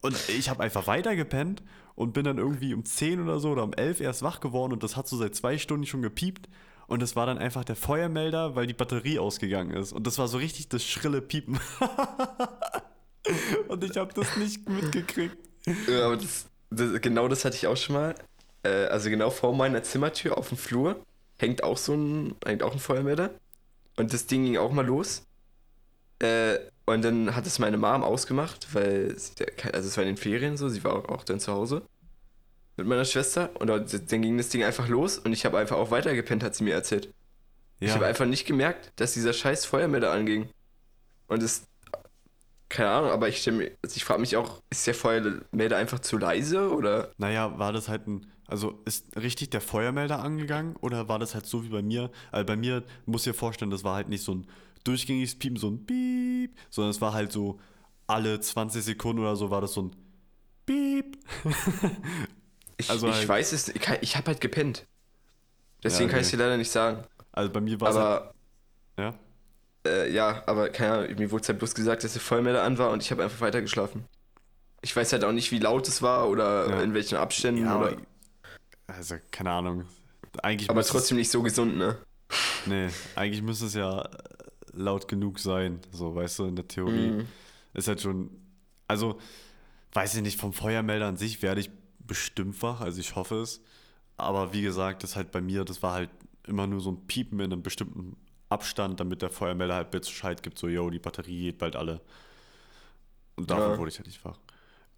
[0.00, 1.62] Und ich habe einfach weitergepennt
[1.94, 4.82] und bin dann irgendwie um 10 oder so oder um 11 erst wach geworden und
[4.82, 6.48] das hat so seit zwei Stunden schon gepiept.
[6.86, 9.92] Und es war dann einfach der Feuermelder, weil die Batterie ausgegangen ist.
[9.92, 11.58] Und das war so richtig das schrille Piepen.
[13.68, 15.36] und ich habe das nicht mitgekriegt.
[15.88, 18.14] Ja, aber das, das, genau das hatte ich auch schon mal.
[18.62, 21.04] Äh, also genau vor meiner Zimmertür auf dem Flur
[21.38, 23.30] hängt auch so ein, hängt auch ein Feuermelder.
[23.96, 25.24] Und das Ding ging auch mal los.
[26.20, 29.16] Äh, und dann hat es meine Mom ausgemacht, weil,
[29.72, 31.82] also es war in den Ferien so, sie war auch, auch dann zu Hause
[32.76, 35.90] mit meiner Schwester und dann ging das Ding einfach los und ich habe einfach auch
[35.90, 37.12] weitergepennt, hat sie mir erzählt.
[37.80, 37.88] Ja.
[37.88, 40.48] Ich habe einfach nicht gemerkt, dass dieser scheiß Feuermelder anging.
[41.28, 41.66] Und es,
[42.68, 46.70] keine Ahnung, aber ich, also ich frage mich auch, ist der Feuermelder einfach zu leise
[46.70, 47.10] oder?
[47.18, 51.46] Naja, war das halt ein, also ist richtig der Feuermelder angegangen oder war das halt
[51.46, 52.10] so wie bei mir?
[52.30, 54.46] Also bei mir muss ich dir vorstellen, das war halt nicht so ein
[54.84, 57.58] durchgängiges Piepen, so ein Piep, sondern es war halt so
[58.06, 59.96] alle 20 Sekunden oder so war das so ein
[60.64, 61.18] Piep.
[62.76, 64.86] Ich, also ich halt, weiß es, ich, ich habe halt gepennt.
[65.82, 66.10] Deswegen ja, okay.
[66.10, 67.04] kann ich es dir leider nicht sagen.
[67.32, 67.96] Also bei mir war es.
[67.96, 68.32] Aber.
[68.96, 69.14] Halt, ja?
[69.86, 72.90] Äh, ja, aber keine Ahnung, mir wurde halt bloß gesagt, dass der Vollmelder an war
[72.90, 74.04] und ich habe einfach weitergeschlafen.
[74.82, 76.82] Ich weiß halt auch nicht, wie laut es war oder ja.
[76.82, 77.96] in welchen Abständen ja, oder.
[78.86, 79.84] Also, keine Ahnung.
[80.42, 81.98] Eigentlich aber trotzdem nicht so gesund, ne?
[82.66, 84.08] Nee, eigentlich müsste es ja
[84.72, 87.08] laut genug sein, so, weißt du, in der Theorie.
[87.08, 87.28] Mhm.
[87.74, 88.30] Ist halt schon.
[88.88, 89.18] Also,
[89.92, 91.70] weiß ich nicht, vom Feuermelder an sich werde ich
[92.06, 93.62] bestimmt wach, also ich hoffe es.
[94.16, 96.10] Aber wie gesagt, das halt bei mir, das war halt
[96.46, 98.16] immer nur so ein Piepen in einem bestimmten
[98.48, 102.00] Abstand, damit der Feuermelder halt Bescheid gibt, so, yo, die Batterie geht bald alle.
[103.34, 103.78] Und davon ja.
[103.78, 104.38] wurde ich halt nicht wach.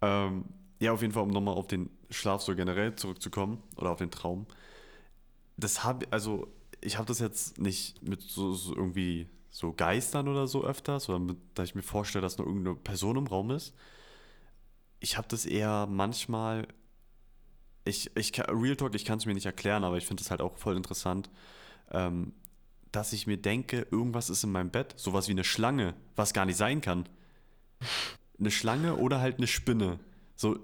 [0.01, 0.45] Ähm,
[0.79, 4.11] ja, auf jeden Fall, um nochmal auf den Schlaf so generell zurückzukommen oder auf den
[4.11, 4.45] Traum.
[5.57, 6.47] Das habe, also
[6.79, 11.19] ich habe das jetzt nicht mit so, so, irgendwie so Geistern oder so öfters, oder
[11.19, 13.73] mit, dass ich mir vorstelle, dass nur irgendeine Person im Raum ist.
[15.01, 16.67] Ich habe das eher manchmal
[17.85, 20.41] ich, ich Real Talk, ich kann es mir nicht erklären, aber ich finde es halt
[20.41, 21.29] auch voll interessant,
[21.91, 22.33] ähm,
[22.91, 26.45] dass ich mir denke, irgendwas ist in meinem Bett, sowas wie eine Schlange, was gar
[26.45, 27.07] nicht sein kann.
[28.39, 29.99] Eine Schlange oder halt eine Spinne.
[30.35, 30.59] So,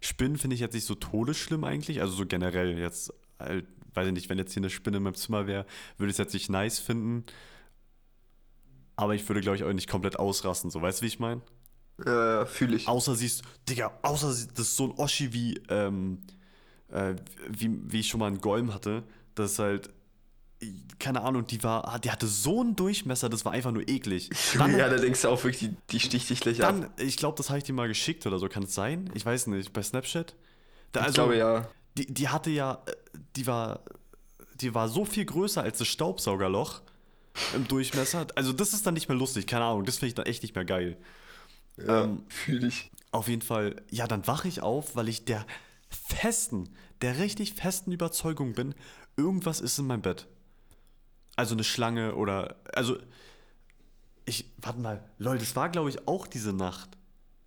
[0.00, 4.12] Spinnen finde ich jetzt nicht so todesschlimm eigentlich, also so generell jetzt, halt, weiß ich
[4.12, 6.50] nicht, wenn jetzt hier eine Spinne in meinem Zimmer wäre, würde ich es jetzt nicht
[6.50, 7.24] nice finden.
[8.96, 11.42] Aber ich würde, glaube ich, auch nicht komplett ausrasten, so, weißt du, wie ich meine?
[12.04, 12.88] Ja, fühle ich.
[12.88, 16.18] Außer siehst, Digga, außer das ist so ein Oschi wie, ähm,
[16.92, 17.16] äh,
[17.48, 19.02] wie, wie ich schon mal einen Golm hatte,
[19.34, 19.90] das halt,
[20.98, 24.30] keine Ahnung, die war, die hatte so einen Durchmesser, das war einfach nur eklig.
[24.58, 27.00] Dann, ja, da denkst du auch wirklich, die, die sticht dich gleich dann, ab.
[27.00, 29.10] Ich glaube, das habe ich dir mal geschickt oder so, kann es sein?
[29.14, 30.36] Ich weiß nicht, bei Snapchat?
[30.92, 31.68] Da, also, ich glaube ja.
[31.98, 32.82] Die, die hatte ja,
[33.36, 33.80] die war,
[34.54, 36.80] die war so viel größer als das Staubsaugerloch
[37.54, 38.26] im Durchmesser.
[38.34, 40.54] Also das ist dann nicht mehr lustig, keine Ahnung, das finde ich dann echt nicht
[40.54, 40.96] mehr geil.
[41.76, 42.90] Ja, ähm, fühle ich.
[43.10, 45.44] Auf jeden Fall, ja, dann wache ich auf, weil ich der
[45.94, 46.68] festen,
[47.00, 48.74] der richtig festen Überzeugung bin,
[49.16, 50.26] irgendwas ist in meinem Bett.
[51.36, 52.56] Also eine Schlange oder.
[52.72, 52.98] Also.
[54.24, 54.52] Ich.
[54.58, 55.04] Warte mal.
[55.18, 56.90] Leute, das war, glaube ich, auch diese Nacht.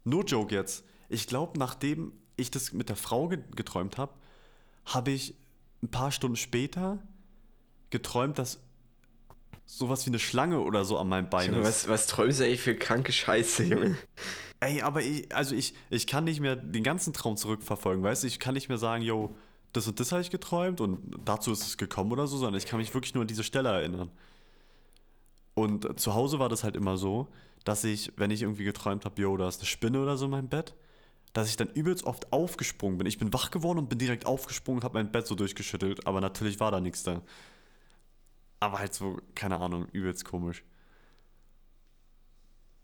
[0.04, 0.84] No joke jetzt.
[1.10, 4.14] Ich glaube, nachdem ich das mit der Frau geträumt habe,
[4.86, 5.36] habe ich
[5.84, 7.02] ein paar Stunden später
[7.90, 8.60] geträumt, dass
[9.66, 11.66] sowas wie eine Schlange oder so an meinem Bein ist.
[11.66, 13.98] Was, was träumst du eigentlich für kranke Scheiße, Junge?
[14.60, 18.28] Ey, aber ich, also ich, ich kann nicht mehr den ganzen Traum zurückverfolgen, weißt du?
[18.28, 19.36] Ich kann nicht mehr sagen, yo,
[19.74, 22.66] das und das habe ich geträumt und dazu ist es gekommen oder so, sondern ich
[22.66, 24.10] kann mich wirklich nur an diese Stelle erinnern.
[25.54, 27.28] Und zu Hause war das halt immer so,
[27.64, 30.32] dass ich, wenn ich irgendwie geträumt habe, yo, da ist eine Spinne oder so in
[30.32, 30.76] meinem Bett,
[31.34, 33.08] dass ich dann übelst oft aufgesprungen bin.
[33.08, 36.22] Ich bin wach geworden und bin direkt aufgesprungen und habe mein Bett so durchgeschüttelt, aber
[36.22, 37.22] natürlich war da nichts da.
[38.60, 40.64] Aber halt so, keine Ahnung, übelst komisch.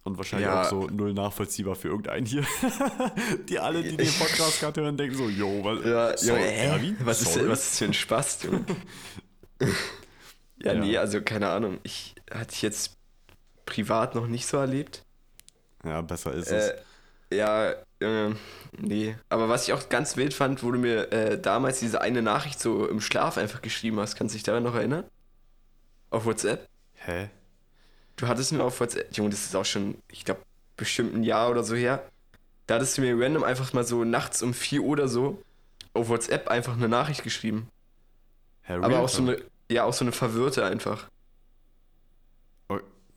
[0.03, 0.63] Und wahrscheinlich ja.
[0.63, 2.43] auch so null nachvollziehbar für irgendeinen hier.
[3.49, 6.95] die alle, die den Podcast gerade hören, denken so, yo, was, ja, sorry, hä?
[7.01, 8.65] was, ist, was ist für ein Spaß, Junge?
[9.59, 9.67] ja,
[10.73, 11.79] ja, nee, also keine Ahnung.
[11.83, 12.97] Ich hatte ich jetzt
[13.65, 15.03] privat noch nicht so erlebt.
[15.83, 16.73] Ja, besser ist äh, es.
[17.31, 18.33] Ja, äh,
[18.77, 19.15] nee.
[19.29, 22.59] Aber was ich auch ganz wild fand, wo du mir äh, damals diese eine Nachricht
[22.59, 24.15] so im Schlaf einfach geschrieben hast.
[24.15, 25.05] Kannst du dich daran noch erinnern?
[26.09, 26.67] Auf WhatsApp?
[26.95, 27.29] Hä?
[28.21, 30.41] Du hattest mir auf WhatsApp, Junge, das ist auch schon, ich glaube,
[30.77, 32.07] bestimmt ein Jahr oder so her.
[32.67, 35.41] Da hattest du mir random einfach mal so nachts um 4 Uhr oder so
[35.93, 37.67] auf WhatsApp einfach eine Nachricht geschrieben.
[38.61, 41.09] Herr Aber auch so eine, ja, auch so eine verwirrte einfach.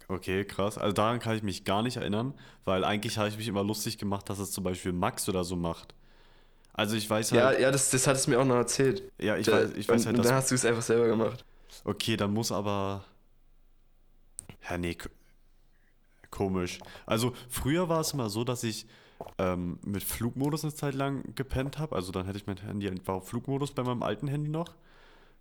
[0.08, 0.78] Okay, krass.
[0.78, 2.32] Also daran kann ich mich gar nicht erinnern,
[2.64, 5.54] weil eigentlich habe ich mich immer lustig gemacht, dass es zum Beispiel Max oder so
[5.54, 5.94] macht.
[6.72, 7.40] Also ich weiß halt.
[7.42, 9.02] Ja, ja, das, das hat es mir auch noch erzählt.
[9.18, 10.26] Ja, ich da, weiß, ich weiß halt, dass.
[10.26, 11.44] Dann hast du es einfach selber gemacht.
[11.84, 13.04] Okay, dann muss aber.
[14.68, 14.96] Ja, nee,
[16.30, 16.78] komisch.
[17.06, 18.86] Also früher war es immer so, dass ich
[19.38, 21.94] ähm, mit Flugmodus eine Zeit lang gepennt habe.
[21.94, 24.74] Also dann hätte ich mein Handy war auf Flugmodus bei meinem alten Handy noch.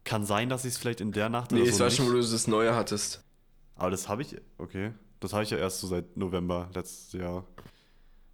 [0.04, 1.96] Kann sein, dass ich es vielleicht in der Nacht Nee, oder so war nicht.
[1.98, 3.24] schon, wo du das Neue hattest.
[3.76, 4.92] Aber das habe ich, okay.
[5.20, 7.46] Das habe ich ja erst so seit November letztes Jahr.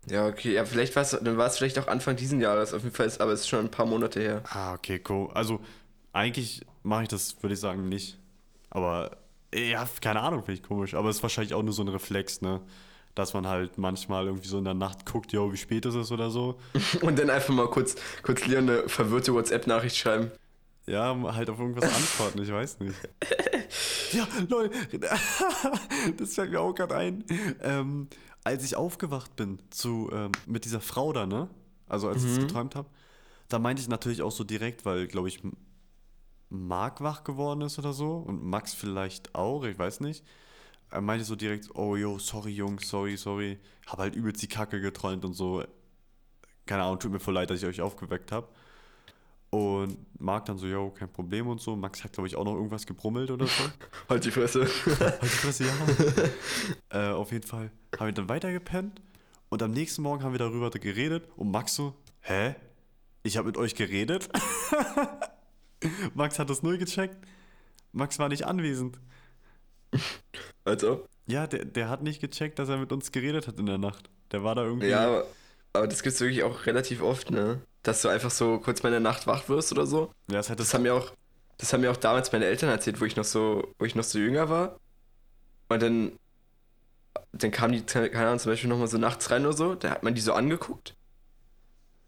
[0.10, 0.54] Ja, okay.
[0.54, 2.74] Ja, vielleicht war es, dann war es vielleicht auch Anfang diesen Jahres.
[2.74, 4.44] Auf jeden Fall ist, aber es ist schon ein paar Monate her.
[4.50, 5.30] Ah, okay, cool.
[5.34, 5.60] Also,
[6.14, 8.18] eigentlich mache ich das, würde ich sagen, nicht.
[8.72, 9.18] Aber,
[9.54, 10.94] ja, keine Ahnung, finde ich komisch.
[10.94, 12.62] Aber es ist wahrscheinlich auch nur so ein Reflex, ne?
[13.16, 16.12] Dass man halt manchmal irgendwie so in der Nacht guckt, yo, wie spät ist es
[16.12, 16.60] oder so.
[17.02, 20.32] Und dann einfach mal kurz, kurz Leon eine verwirrte WhatsApp-Nachricht schreiben.
[20.86, 22.96] Ja, halt auf irgendwas antworten, ich weiß nicht.
[24.12, 24.72] Ja, lol.
[26.18, 27.24] Das fällt mir auch gerade ein.
[27.62, 28.08] Ähm,
[28.44, 31.48] als ich aufgewacht bin zu, ähm, mit dieser Frau da, ne?
[31.88, 32.90] Also als ich es geträumt habe,
[33.50, 35.42] da meinte ich natürlich auch so direkt, weil, glaube ich,
[36.52, 40.24] M- Marc wach geworden ist oder so und Max vielleicht auch, ich weiß nicht.
[40.92, 43.60] Er meinte so direkt, oh yo, sorry Jungs, sorry, sorry.
[43.88, 45.64] Hab halt übelst die Kacke geträumt und so.
[46.66, 48.48] Keine Ahnung, tut mir voll leid, dass ich euch aufgeweckt habe.
[49.52, 51.76] Und Marc dann so, yo, kein Problem und so.
[51.76, 53.64] Max hat, glaube ich, auch noch irgendwas gebrummelt oder so.
[54.10, 54.62] Halt die Fresse.
[55.00, 55.74] Halt die Fresse, ja.
[57.12, 59.02] äh, auf jeden Fall haben wir dann weitergepennt.
[59.50, 61.28] Und am nächsten Morgen haben wir darüber geredet.
[61.36, 62.56] Und Max so, hä?
[63.24, 64.30] Ich habe mit euch geredet?
[66.14, 67.18] Max hat das null gecheckt.
[67.92, 69.00] Max war nicht anwesend.
[70.66, 71.08] Also?
[71.28, 74.10] Ja, der, der hat nicht gecheckt, dass er mit uns geredet hat in der Nacht.
[74.32, 74.88] Der war da irgendwie.
[74.88, 75.26] Ja, aber,
[75.74, 77.62] aber das gibt's wirklich auch relativ oft, ne?
[77.84, 80.12] Dass du einfach so kurz mal in der Nacht wach wirst oder so.
[80.30, 81.12] ja das hat Das das haben mir auch,
[81.58, 84.04] das haben mir auch damals meine Eltern erzählt, wo ich noch so, wo ich noch
[84.04, 84.80] so jünger war.
[85.70, 86.12] Und dann,
[87.32, 90.04] dann kamen die, keine Ahnung, zum Beispiel nochmal so nachts rein oder so, da hat
[90.04, 90.96] man die so angeguckt.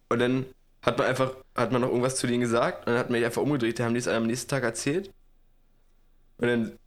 [0.09, 0.45] Und dann
[0.81, 3.25] hat man einfach, hat man noch irgendwas zu denen gesagt und dann hat man die
[3.25, 5.11] einfach umgedreht, da haben die es einem am nächsten Tag erzählt.
[6.37, 6.79] Und dann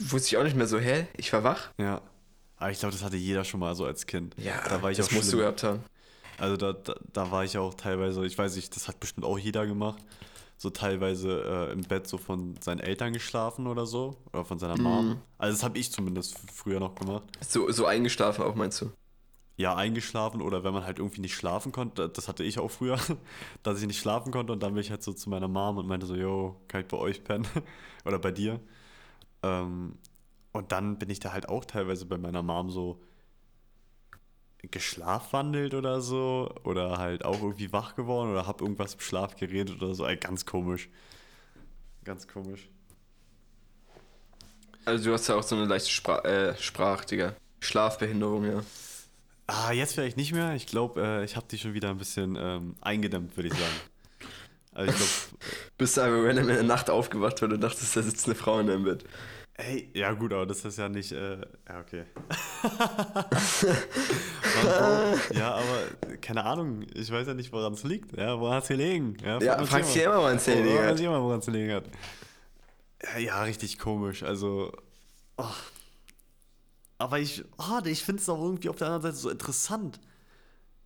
[0.00, 1.70] wusste ich auch nicht mehr so, hä, ich war wach?
[1.78, 2.02] Ja.
[2.56, 4.34] Aber ich glaube, das hatte jeder schon mal so als Kind.
[4.68, 5.40] da war ich das auch musst du schlimm.
[5.40, 5.80] gehabt haben.
[6.38, 9.38] Also da, da, da war ich auch teilweise, ich weiß nicht, das hat bestimmt auch
[9.38, 10.02] jeder gemacht,
[10.56, 14.76] so teilweise äh, im Bett so von seinen Eltern geschlafen oder so, oder von seiner
[14.76, 15.20] Mom.
[15.38, 17.24] Also das habe ich zumindest früher noch gemacht.
[17.40, 18.90] So, so eingeschlafen auch, meinst du?
[19.58, 22.98] Ja, eingeschlafen oder wenn man halt irgendwie nicht schlafen konnte, das hatte ich auch früher,
[23.62, 25.86] dass ich nicht schlafen konnte und dann bin ich halt so zu meiner Mom und
[25.86, 27.46] meinte so, yo, kann ich bei euch pennen?
[28.04, 28.60] oder bei dir?
[29.42, 29.98] Ähm,
[30.52, 33.02] und dann bin ich da halt auch teilweise bei meiner Mom so
[34.62, 39.82] geschlafwandelt oder so oder halt auch irgendwie wach geworden oder hab irgendwas im Schlaf geredet
[39.82, 40.04] oder so.
[40.06, 40.88] Ey, ganz komisch.
[42.04, 42.68] Ganz komisch.
[44.84, 47.34] Also du hast ja auch so eine leichte Spra äh, Sprach, Digga.
[47.60, 48.62] Schlafbehinderung, ja.
[49.50, 50.54] Ah, jetzt vielleicht nicht mehr.
[50.54, 53.80] Ich glaube, äh, ich habe die schon wieder ein bisschen ähm, eingedämmt, würde ich sagen.
[54.74, 55.10] Also ich glaube,
[55.78, 58.60] Bist du einfach random in der Nacht aufgewacht, weil du dachtest, da sitzt eine Frau
[58.60, 59.04] in deinem Bett.
[59.54, 62.04] Hey, ja gut, aber das ist ja nicht, äh, ja okay.
[63.60, 68.16] Bro, ja, aber keine Ahnung, ich weiß ja nicht, woran es liegt.
[68.16, 69.16] Ja, woran es gelegen?
[69.24, 70.98] Ja, Ja, fragst du immer, woran es Oh, gelegen hat.
[71.00, 71.84] woran es gelegen hat.
[73.02, 74.72] Ja, ja, richtig komisch, also,
[75.38, 75.44] oh.
[76.98, 80.00] Aber ich, oh, ich finde es auch irgendwie auf der anderen Seite so interessant.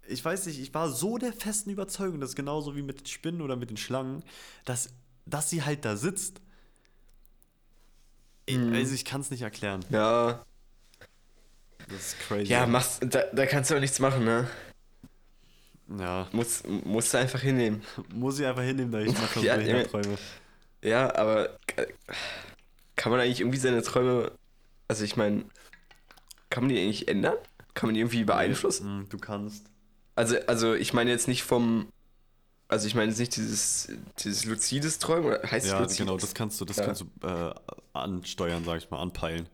[0.06, 3.40] Ich weiß nicht, ich war so der festen Überzeugung, dass genauso wie mit den Spinnen
[3.40, 4.22] oder mit den Schlangen,
[4.64, 4.90] dass,
[5.26, 6.40] dass sie halt da sitzt.
[8.46, 8.74] Ich, Mhm.
[8.74, 9.84] Also ich kann es nicht erklären.
[9.90, 10.44] Ja,
[11.88, 12.50] Das ist crazy.
[12.50, 14.48] ja, machst, da, da kannst du auch nichts machen, ne?
[15.98, 16.26] ja.
[16.32, 17.82] Muss, musst du einfach hinnehmen.
[18.12, 19.86] Muss ich einfach hinnehmen, da ich manchmal Ja, Junge.
[19.88, 20.18] träume.
[20.82, 21.86] Ja, aber äh,
[22.96, 24.32] kann man eigentlich irgendwie seine Träume,
[24.88, 25.44] also ich meine,
[26.52, 27.34] kann man die eigentlich ändern?
[27.74, 28.98] Kann man die irgendwie beeinflussen?
[29.00, 29.64] Mhm, Du kannst.
[30.14, 31.88] Also, also ich meine jetzt nicht vom,
[32.68, 33.88] also ich meine jetzt nicht dieses,
[34.18, 35.98] dieses luzides Träumen, oder heißt es Ja, luzides?
[35.98, 36.84] genau, das kannst du, das Ja.
[36.84, 37.54] kannst du äh,
[37.94, 39.48] ansteuern, sag ich mal, anpeilen.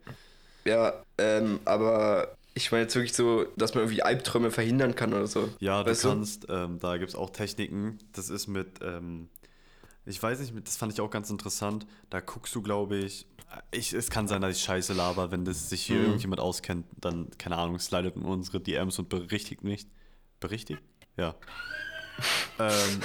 [0.65, 5.27] Ja, ähm, aber ich meine jetzt wirklich so, dass man irgendwie Albträume verhindern kann oder
[5.27, 5.49] so.
[5.59, 6.09] Ja, du Weißt du?
[6.09, 7.99] kannst, ähm, da gibt es auch Techniken.
[8.11, 9.29] Das ist mit, ähm,
[10.09, 11.85] ich weiß nicht, das fand ich auch ganz interessant.
[12.09, 13.27] Da guckst du, glaube ich,
[13.71, 16.05] ich, es kann sein, dass ich scheiße laber, wenn das sich hier Mhm.
[16.05, 19.87] irgendjemand auskennt, dann, keine Ahnung, slidet in unsere DMs und berichtigt mich.
[20.39, 20.81] Berichtigt?
[21.17, 21.35] Ja.
[22.59, 23.01] ähm,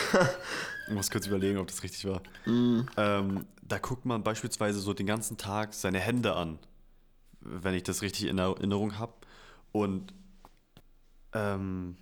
[0.89, 2.23] ich muss kurz überlegen, ob das richtig war.
[2.47, 2.87] Mhm.
[2.97, 6.59] Ähm, da guckt man beispielsweise so den ganzen Tag seine Hände an,
[7.41, 9.15] wenn ich das richtig in Erinnerung habe.
[9.73, 10.13] Und
[11.33, 11.97] ähm,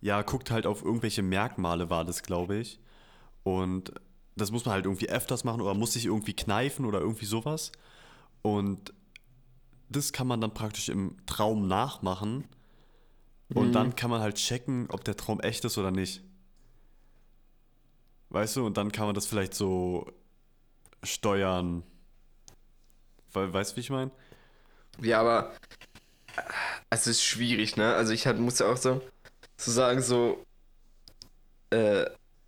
[0.00, 2.78] ja, guckt halt auf irgendwelche Merkmale, war das, glaube ich.
[3.46, 3.92] Und
[4.34, 7.70] das muss man halt irgendwie öfters machen oder muss sich irgendwie kneifen oder irgendwie sowas.
[8.42, 8.92] Und
[9.88, 12.48] das kann man dann praktisch im Traum nachmachen.
[13.54, 13.72] Und Mhm.
[13.74, 16.22] dann kann man halt checken, ob der Traum echt ist oder nicht.
[18.30, 20.06] Weißt du, und dann kann man das vielleicht so
[21.04, 21.84] steuern.
[23.32, 24.10] We weißt du, wie ich meine?
[25.00, 25.54] Ja, aber
[26.36, 26.42] äh,
[26.90, 27.94] es ist schwierig, ne?
[27.94, 29.02] Also ich halt, muss ja auch so,
[29.58, 30.44] so sagen, so,
[31.70, 32.06] äh,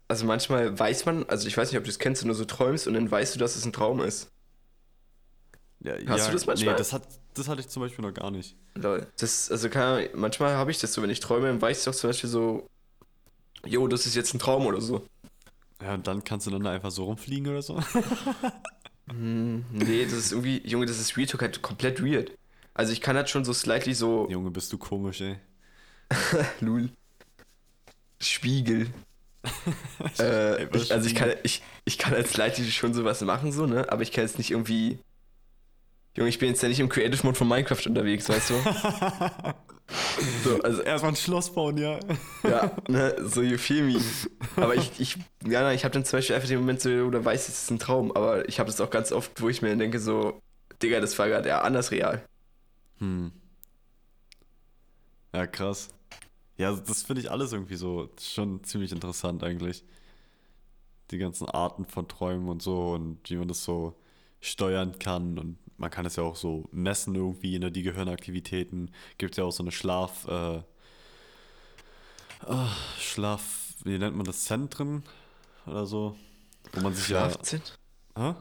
[0.08, 2.44] also manchmal weiß man, also ich weiß nicht, ob du das kennst, wenn du so
[2.44, 4.30] träumst und dann weißt du, dass es ein Traum ist.
[5.80, 6.72] Ja, Hast du das manchmal?
[6.72, 8.56] Nee, das, hat, das hatte ich zum Beispiel noch gar nicht.
[8.74, 9.06] Lol.
[9.18, 11.94] Das, also Ahnung, manchmal habe ich das so, wenn ich träume, dann weiß ich doch
[11.94, 12.68] zum Beispiel so,
[13.64, 15.06] jo, das ist jetzt ein Traum oder so.
[15.80, 17.80] Ja, und dann kannst du dann da einfach so rumfliegen oder so.
[19.10, 22.30] Hm, nee, das ist irgendwie, Junge, das ist Real Talk halt komplett weird.
[22.74, 25.38] Also ich kann halt schon so slightly so, Junge, bist du komisch, ey.
[26.60, 26.90] Lul.
[28.20, 28.88] Spiegel.
[30.18, 33.90] Äh, ich, also ich kann, ich, ich kann als Slightly schon sowas machen, so, ne?
[33.90, 34.98] Aber ich kann jetzt nicht irgendwie.
[36.16, 38.54] Junge, ich bin jetzt ja nicht im Creative Mode von Minecraft unterwegs, weißt du?
[40.44, 42.00] so, also, Erstmal ein Schloss bauen, ja.
[42.42, 44.00] ja, ne, so you feel me.
[44.56, 47.24] Aber ich, ich, ja, nein, ich habe dann zum Beispiel einfach den Moment so, oder
[47.24, 49.76] weiß, es ist ein Traum, aber ich habe das auch ganz oft, wo ich mir
[49.76, 50.40] denke, so,
[50.82, 52.22] Digga, das war gerade ja anders real.
[52.98, 53.30] Hm.
[55.32, 55.88] Ja, krass.
[56.58, 59.84] Ja, das finde ich alles irgendwie so schon ziemlich interessant eigentlich.
[61.10, 63.94] Die ganzen Arten von Träumen und so und wie man das so
[64.40, 68.90] steuern kann und man kann es ja auch so messen irgendwie, ne, die Gehirnaktivitäten.
[69.16, 70.60] Gibt ja auch so eine Schlaf, äh,
[72.40, 75.04] ah, Schlaf, wie nennt man das, Zentren
[75.66, 76.16] oder so,
[76.72, 77.62] wo man sich Schlafzimmer?
[78.16, 78.36] ja,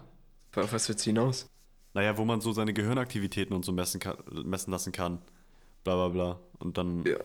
[0.55, 0.59] hä?
[0.59, 1.47] Auf was wird's hinaus?
[1.93, 5.21] Naja, wo man so seine Gehirnaktivitäten und so messen, kann, messen lassen kann.
[5.83, 6.39] Bla bla bla.
[6.59, 7.03] Und dann.
[7.05, 7.17] Ja,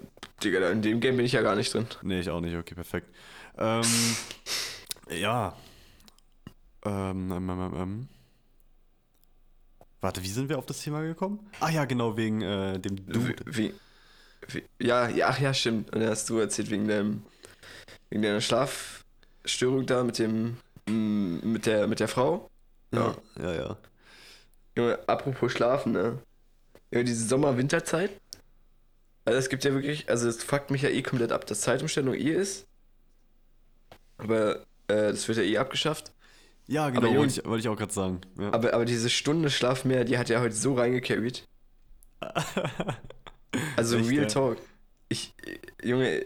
[0.42, 1.86] Digga, in dem Game bin ich ja gar nicht drin.
[2.02, 2.56] Nee, ich auch nicht.
[2.56, 3.08] Okay, perfekt.
[3.58, 3.82] Ähm,
[5.10, 5.56] ja.
[6.84, 8.08] Ähm, ähm, ähm, ähm.
[10.00, 11.38] Warte, wie sind wir auf das Thema gekommen?
[11.60, 13.36] Ah ja, genau, wegen äh, dem Dude.
[13.46, 13.72] Wie,
[14.48, 15.92] wie, ja, ja, ach ja, stimmt.
[15.92, 17.22] Und dann hast du erzählt wegen dem,
[18.10, 20.56] wegen deiner Schlafstörung da mit dem,
[20.88, 22.50] mm, mit der, mit der Frau.
[22.92, 23.76] Ja, ja, ja.
[24.76, 26.18] Junge, apropos Schlafen, ne?
[26.90, 28.10] Junge, diese Sommer-Winterzeit.
[29.24, 32.14] Also es gibt ja wirklich, also es fuckt mich ja eh komplett ab, dass Zeitumstellung
[32.14, 32.66] eh ist.
[34.18, 34.56] Aber
[34.88, 36.12] äh, das wird ja eh abgeschafft.
[36.66, 38.20] Ja, genau, Junge- wollte ich, wollte ich auch gerade sagen.
[38.38, 38.52] Ja.
[38.52, 41.44] Aber, aber diese Stunde Schlaf mehr, die hat ja heute so reingecarried.
[43.76, 44.28] Also Echt, Real ja?
[44.28, 44.56] Talk.
[45.10, 45.34] Ich,
[45.82, 46.24] Junge,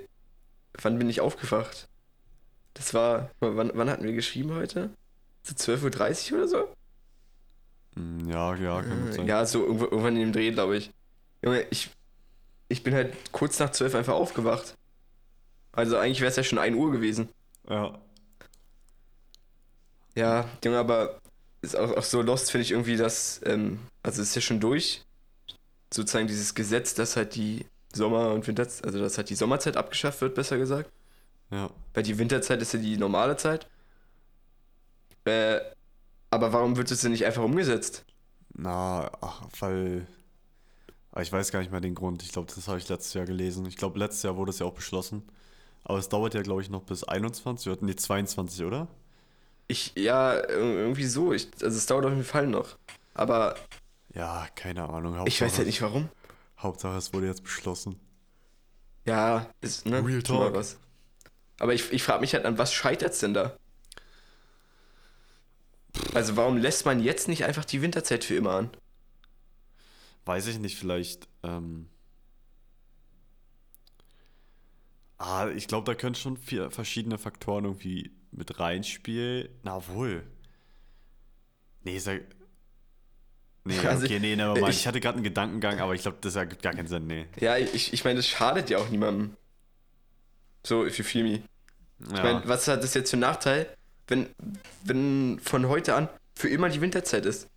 [0.80, 1.88] wann bin ich aufgewacht?
[2.74, 4.90] Das war, wann, wann hatten wir geschrieben heute?
[5.42, 6.68] So 12.30 Uhr oder so?
[7.96, 9.26] Hm, ja, ja, kann gut sein.
[9.26, 10.92] Ja, so irgendwann in dem Dreh, glaube ich.
[11.42, 11.90] Junge, ich,
[12.68, 14.74] ich bin halt kurz nach 12 einfach aufgewacht.
[15.72, 17.28] Also eigentlich wäre es ja schon 1 Uhr gewesen.
[17.68, 17.98] Ja.
[20.14, 21.20] Ja, Junge, aber
[21.60, 24.60] ist auch, auch so lost, finde ich irgendwie, dass, ähm, also es ist ja schon
[24.60, 25.04] durch,
[25.92, 30.20] sozusagen dieses Gesetz, dass halt die Sommer- und Winterzeit, also dass halt die Sommerzeit abgeschafft
[30.20, 30.90] wird, besser gesagt.
[31.50, 31.70] Ja.
[31.94, 33.68] Weil die Winterzeit ist ja die normale Zeit.
[35.24, 35.60] Äh,
[36.30, 38.04] aber warum wird es denn nicht einfach umgesetzt?
[38.54, 40.06] Na, ach, weil.
[41.16, 42.22] Ah, Ich weiß gar nicht mehr den Grund.
[42.22, 43.66] Ich glaube, das habe ich letztes Jahr gelesen.
[43.66, 45.22] Ich glaube, letztes Jahr wurde es ja auch beschlossen.
[45.84, 48.88] Aber es dauert ja, glaube ich, noch bis 21 oder nee, 22, oder?
[49.68, 51.32] Ich, ja, ir- irgendwie so.
[51.32, 52.76] Ich, also es dauert auf jeden Fall noch.
[53.14, 53.56] Aber
[54.14, 55.14] Ja, keine Ahnung.
[55.24, 56.08] ich Hauptsache, weiß halt nicht warum.
[56.58, 58.00] Hauptsache, es wurde jetzt beschlossen.
[59.06, 60.04] Ja, ist, ne?
[60.04, 60.54] Real talk.
[60.54, 60.78] Was.
[61.58, 63.56] Aber ich, ich frage mich halt, an was scheitert's denn da?
[66.14, 68.70] Also warum lässt man jetzt nicht einfach die Winterzeit für immer an?
[70.26, 71.28] Weiß ich nicht, vielleicht.
[71.42, 71.88] Ähm
[75.18, 79.48] ah, ich glaube, da können schon vier verschiedene Faktoren irgendwie mit reinspielen.
[79.62, 80.24] Na wohl.
[81.84, 82.14] Nee, ja.
[83.64, 84.68] Nee, Also, okay, nee, never mind.
[84.70, 87.26] ich- Ich hatte gerade einen Gedankengang, aber ich glaube, das ergibt gar keinen Sinn, nee.
[87.40, 89.36] Ja, ich, ich meine, das schadet ja auch niemandem.
[90.64, 91.42] So, if you feel me.
[92.04, 92.22] Ich Ja.
[92.24, 93.74] meine, was hat das jetzt für einen Nachteil,
[94.08, 94.28] wenn,
[94.84, 97.48] wenn von heute an für immer die Winterzeit ist?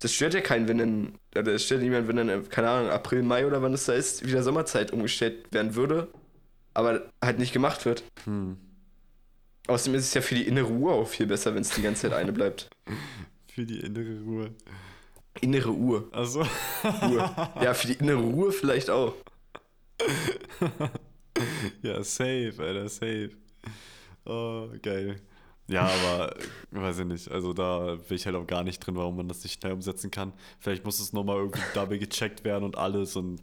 [0.00, 3.22] Das stört ja keinen, wenn dann, oder es stört niemand, wenn dann, keine Ahnung, April,
[3.22, 6.08] Mai oder wann es da ist, wieder Sommerzeit umgestellt werden würde,
[6.72, 8.04] aber halt nicht gemacht wird.
[8.24, 8.56] Hm.
[9.66, 12.02] Außerdem ist es ja für die innere Uhr auch viel besser, wenn es die ganze
[12.02, 12.70] Zeit eine bleibt.
[13.52, 14.54] Für die innere Ruhe.
[15.40, 16.08] Innere Uhr.
[16.12, 16.46] Also.
[16.84, 17.52] Uhr.
[17.60, 19.14] Ja, für die innere Ruhe vielleicht auch.
[21.82, 23.30] ja, safe, Alter, safe.
[24.24, 25.20] Oh, geil.
[25.68, 26.34] Ja, aber
[26.70, 27.30] weiß ich nicht.
[27.30, 30.10] Also da bin ich halt auch gar nicht drin, warum man das nicht schnell umsetzen
[30.10, 30.32] kann.
[30.58, 33.40] Vielleicht muss es nochmal irgendwie double gecheckt werden und alles und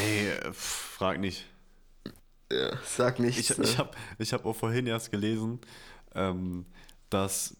[0.00, 1.46] ey, pff, frag nicht.
[2.50, 3.50] Ja, sag nichts.
[3.50, 3.64] Ich, ne?
[3.64, 5.60] ich habe ich hab auch vorhin erst gelesen,
[6.14, 6.66] ähm,
[7.10, 7.56] dass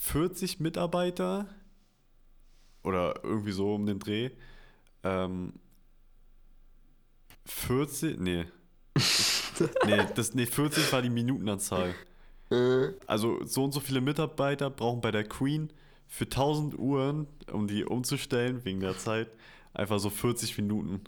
[0.00, 1.46] 40 Mitarbeiter
[2.82, 4.30] oder irgendwie so um den Dreh
[5.02, 5.54] ähm,
[7.46, 8.46] 40, nee.
[9.86, 11.94] nee, das, nee, 40 war die Minutenanzahl.
[12.50, 15.70] Äh, Also so und so viele Mitarbeiter brauchen bei der Queen
[16.08, 19.28] für 1000 Uhren, um die umzustellen wegen der Zeit,
[19.74, 21.02] einfach so 40 Minuten.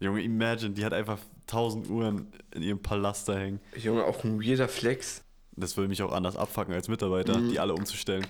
[0.00, 3.60] Junge, imagine, die hat einfach 1000 Uhren in ihrem Palast da hängen.
[3.76, 5.22] Junge, auch ein weirder Flex.
[5.54, 7.50] Das würde mich auch anders abfacken als Mitarbeiter, Mhm.
[7.50, 8.26] die alle umzustellen.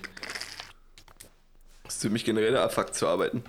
[1.83, 3.43] Das ist für mich generell der Abfuck zu arbeiten.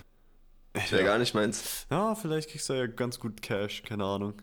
[0.72, 1.04] Wäre Ja.
[1.04, 1.86] gar nicht meins.
[1.90, 4.34] Ja, vielleicht kriegst du ja ganz gut Cash, keine Ahnung.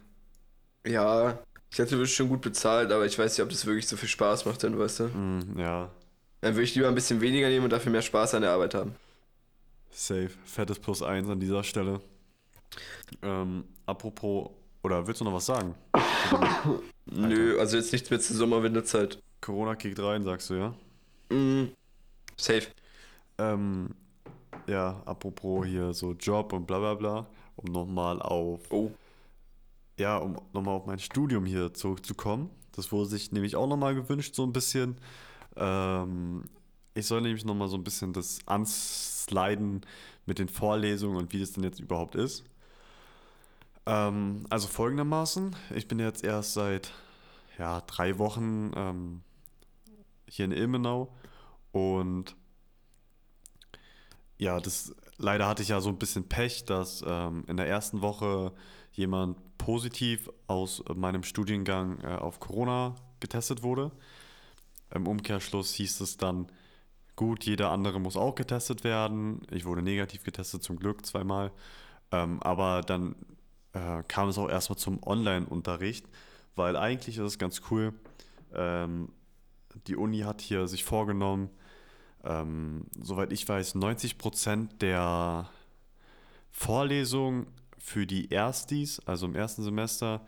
[0.85, 1.39] Ja,
[1.71, 4.09] ich hätte wirklich schon gut bezahlt, aber ich weiß nicht, ob das wirklich so viel
[4.09, 5.13] Spaß macht dann, weißt du.
[5.13, 5.89] Hm, ja,
[6.41, 8.73] Dann würde ich lieber ein bisschen weniger nehmen und dafür mehr Spaß an der Arbeit
[8.73, 8.95] haben.
[9.89, 10.31] safe.
[10.45, 12.01] Fettes Plus eins an dieser Stelle.
[13.21, 14.49] Ähm, apropos,
[14.83, 15.75] oder willst du noch was sagen?
[17.05, 19.19] Nö, also jetzt nichts mehr zur Sommer-Winterzeit.
[19.41, 20.73] Corona kickt rein, sagst du, ja?
[21.29, 21.71] Mhm.
[22.37, 22.67] Safe.
[23.37, 23.89] Ähm,
[24.67, 28.91] ja, apropos hier so Job und bla bla bla, um nochmal auf, Oh.
[29.97, 32.49] Ja, um nochmal auf mein Studium hier zurückzukommen.
[32.73, 34.97] Das wurde sich nämlich auch nochmal gewünscht, so ein bisschen.
[35.55, 36.43] Ähm,
[36.93, 39.81] ich soll nämlich nochmal so ein bisschen das ansliden
[40.25, 42.43] mit den Vorlesungen und wie das denn jetzt überhaupt ist.
[43.85, 46.91] Ähm, also folgendermaßen, ich bin jetzt erst seit
[47.57, 49.21] ja, drei Wochen ähm,
[50.27, 51.13] hier in Ilmenau
[51.71, 52.35] und
[54.37, 58.01] ja, das leider hatte ich ja so ein bisschen Pech, dass ähm, in der ersten
[58.01, 58.53] Woche
[58.91, 63.91] jemand positiv aus meinem Studiengang äh, auf Corona getestet wurde.
[64.91, 66.47] Im Umkehrschluss hieß es dann,
[67.15, 69.43] gut, jeder andere muss auch getestet werden.
[69.51, 71.51] Ich wurde negativ getestet, zum Glück zweimal.
[72.11, 73.15] Ähm, aber dann
[73.73, 76.07] äh, kam es auch erstmal zum Online-Unterricht,
[76.55, 77.93] weil eigentlich ist es ganz cool.
[78.55, 79.09] Ähm,
[79.85, 81.51] die Uni hat hier sich vorgenommen,
[82.23, 85.51] ähm, soweit ich weiß, 90% der
[86.49, 87.45] Vorlesungen
[87.83, 90.25] für die Erstis, also im ersten Semester,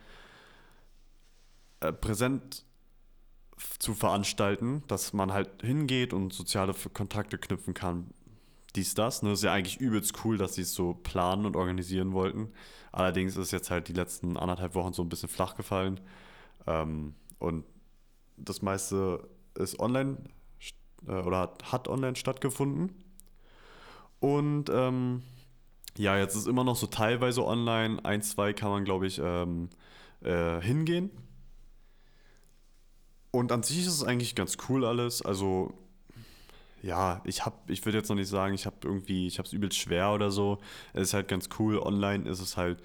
[1.79, 2.65] äh, präsent
[3.79, 8.11] zu veranstalten, dass man halt hingeht und soziale Kontakte knüpfen kann.
[8.75, 9.21] Dies, das.
[9.21, 9.33] Ne?
[9.33, 12.51] Ist ja eigentlich übelst cool, dass sie es so planen und organisieren wollten.
[12.91, 15.99] Allerdings ist jetzt halt die letzten anderthalb Wochen so ein bisschen flach gefallen.
[16.65, 17.65] Ähm, und
[18.37, 20.17] das meiste ist online
[21.07, 22.91] äh, oder hat, hat online stattgefunden.
[24.19, 25.21] Und ähm,
[25.97, 28.03] ja, jetzt ist immer noch so teilweise online.
[28.03, 29.69] Ein, zwei kann man, glaube ich, ähm,
[30.21, 31.11] äh, hingehen.
[33.31, 35.21] Und an sich ist es eigentlich ganz cool alles.
[35.21, 35.73] Also,
[36.81, 39.53] ja, ich habe, ich würde jetzt noch nicht sagen, ich habe irgendwie, ich habe es
[39.53, 40.59] übelst schwer oder so.
[40.93, 41.79] Es ist halt ganz cool.
[41.79, 42.81] Online ist es halt,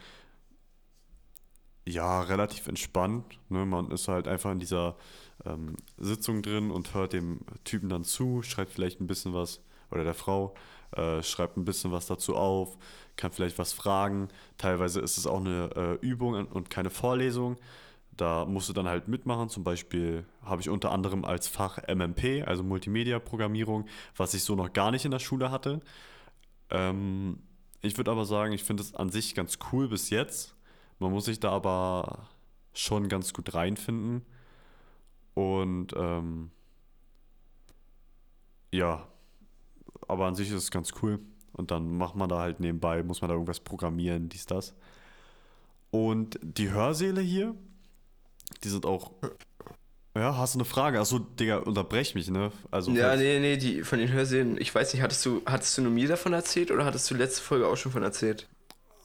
[1.86, 3.38] ja, relativ entspannt.
[3.48, 3.64] Ne?
[3.66, 4.96] Man ist halt einfach in dieser
[5.44, 9.61] ähm, Sitzung drin und hört dem Typen dann zu, schreibt vielleicht ein bisschen was,
[9.91, 10.55] oder der Frau,
[10.93, 12.76] äh, schreibt ein bisschen was dazu auf,
[13.16, 14.28] kann vielleicht was fragen.
[14.57, 17.57] Teilweise ist es auch eine äh, Übung und keine Vorlesung.
[18.16, 19.49] Da musst du dann halt mitmachen.
[19.49, 23.86] Zum Beispiel habe ich unter anderem als Fach MMP, also Multimedia-Programmierung,
[24.16, 25.80] was ich so noch gar nicht in der Schule hatte.
[26.70, 27.39] Ähm,
[27.80, 30.57] ich würde aber sagen, ich finde es an sich ganz cool bis jetzt.
[30.99, 32.28] Man muss sich da aber
[32.72, 34.22] schon ganz gut reinfinden.
[35.34, 36.51] Und ähm,
[38.72, 39.07] ja,
[40.09, 41.20] aber an sich ist es ganz cool.
[41.52, 44.74] Und dann macht man da halt nebenbei, muss man da irgendwas programmieren, dies, das.
[45.90, 47.54] Und die Hörsäle hier,
[48.62, 49.12] die sind auch.
[50.14, 51.00] Ja, hast du eine Frage?
[51.00, 52.50] Achso, Digga, unterbrech mich, ne?
[52.70, 55.82] Also, Ja, nee, nee, die von den Hörsälen, ich weiß nicht, hattest du, hattest du
[55.82, 58.48] nur mir davon erzählt oder hattest du letzte Folge auch schon von erzählt?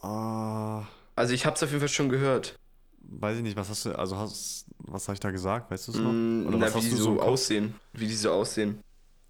[0.02, 0.84] Ah,
[1.16, 2.56] Also ich hab's auf jeden Fall schon gehört.
[3.02, 5.70] weiß ich nicht, was hast du, also hast, was habe ich da gesagt?
[5.72, 6.12] Weißt du es noch?
[6.12, 7.76] Mm, Oder na, was wie hast die du so aussehen.
[7.94, 8.80] Wie die so aussehen.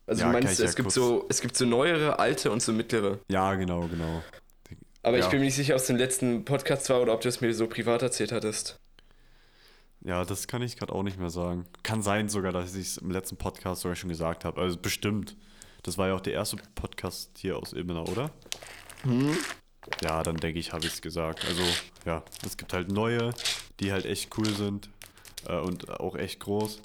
[0.05, 2.51] Also Ja, du meinst, ich ja es gibt kurz- so, es gibt so neuere, alte
[2.51, 3.19] und so mittlere.
[3.29, 4.21] Ja, genau, genau.
[5.01, 5.23] Aber Ja.
[5.25, 7.41] ich bin mir nicht sicher, ob es im letzten Podcast war oder ob du es
[7.41, 8.79] mir so privat erzählt hattest.
[10.01, 11.65] Ja, das kann ich gerade auch nicht mehr sagen.
[11.83, 14.61] Kann sein sogar, dass ich es im letzten Podcast sogar schon gesagt habe.
[14.61, 15.35] Also bestimmt.
[15.83, 18.31] Das war ja auch der erste Podcast hier aus Ilmenau, oder?
[19.03, 19.37] Hm?
[20.01, 21.45] Ja, dann denke ich, habe ich es gesagt.
[21.45, 21.63] Also,
[22.05, 23.33] ja, es gibt halt neue,
[23.81, 24.89] die halt echt cool sind
[25.47, 26.79] äh, und auch echt groß.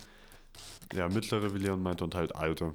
[0.95, 2.75] Ja, mittlere, wie Leon meinte, und halt alte,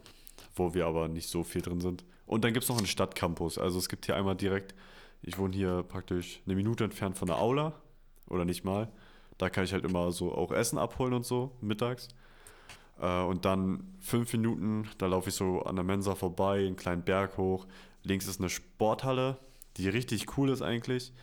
[0.56, 2.04] wo wir aber nicht so viel drin sind.
[2.26, 3.58] Und dann gibt es noch einen Stadtcampus.
[3.58, 4.74] Also es gibt hier einmal direkt,
[5.22, 7.74] ich wohne hier praktisch eine Minute entfernt von der Aula,
[8.30, 8.91] oder nicht mal.
[9.38, 12.08] Da kann ich halt immer so auch Essen abholen und so, mittags.
[12.99, 17.04] Äh, und dann fünf Minuten, da laufe ich so an der Mensa vorbei, einen kleinen
[17.04, 17.68] Berg hoch.
[18.04, 19.38] Links ist eine Sporthalle,
[19.78, 21.14] die richtig cool ist eigentlich.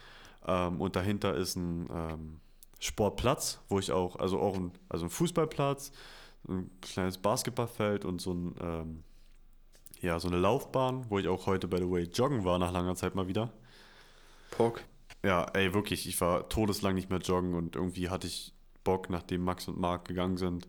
[0.47, 2.41] Ähm, und dahinter ist ein ähm,
[2.81, 5.93] Sportplatz, wo ich auch, also auch ein, also ein Fußballplatz,
[6.49, 9.05] ein kleines Basketballfeld und so ein, ähm,
[10.01, 12.95] ja, so eine Laufbahn, wo ich auch heute, by the way, joggen war nach langer
[12.97, 13.53] Zeit mal wieder.
[14.51, 14.85] Pock.
[15.25, 19.43] Ja, ey, wirklich, ich war todeslang nicht mehr joggen und irgendwie hatte ich Bock, nachdem
[19.45, 20.69] Max und Marc gegangen sind,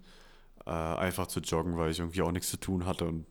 [0.66, 3.26] äh, einfach zu joggen, weil ich irgendwie auch nichts zu tun hatte und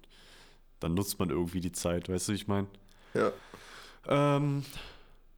[0.80, 2.68] dann nutzt man irgendwie die Zeit, weißt du, wie ich meine?
[3.14, 3.32] Ja.
[4.06, 4.64] Ähm,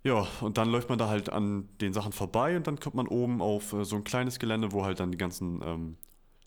[0.05, 3.09] Ja, und dann läuft man da halt an den Sachen vorbei und dann kommt man
[3.09, 5.99] oben auf äh, so ein kleines Gelände, wo halt dann die ganzen ähm,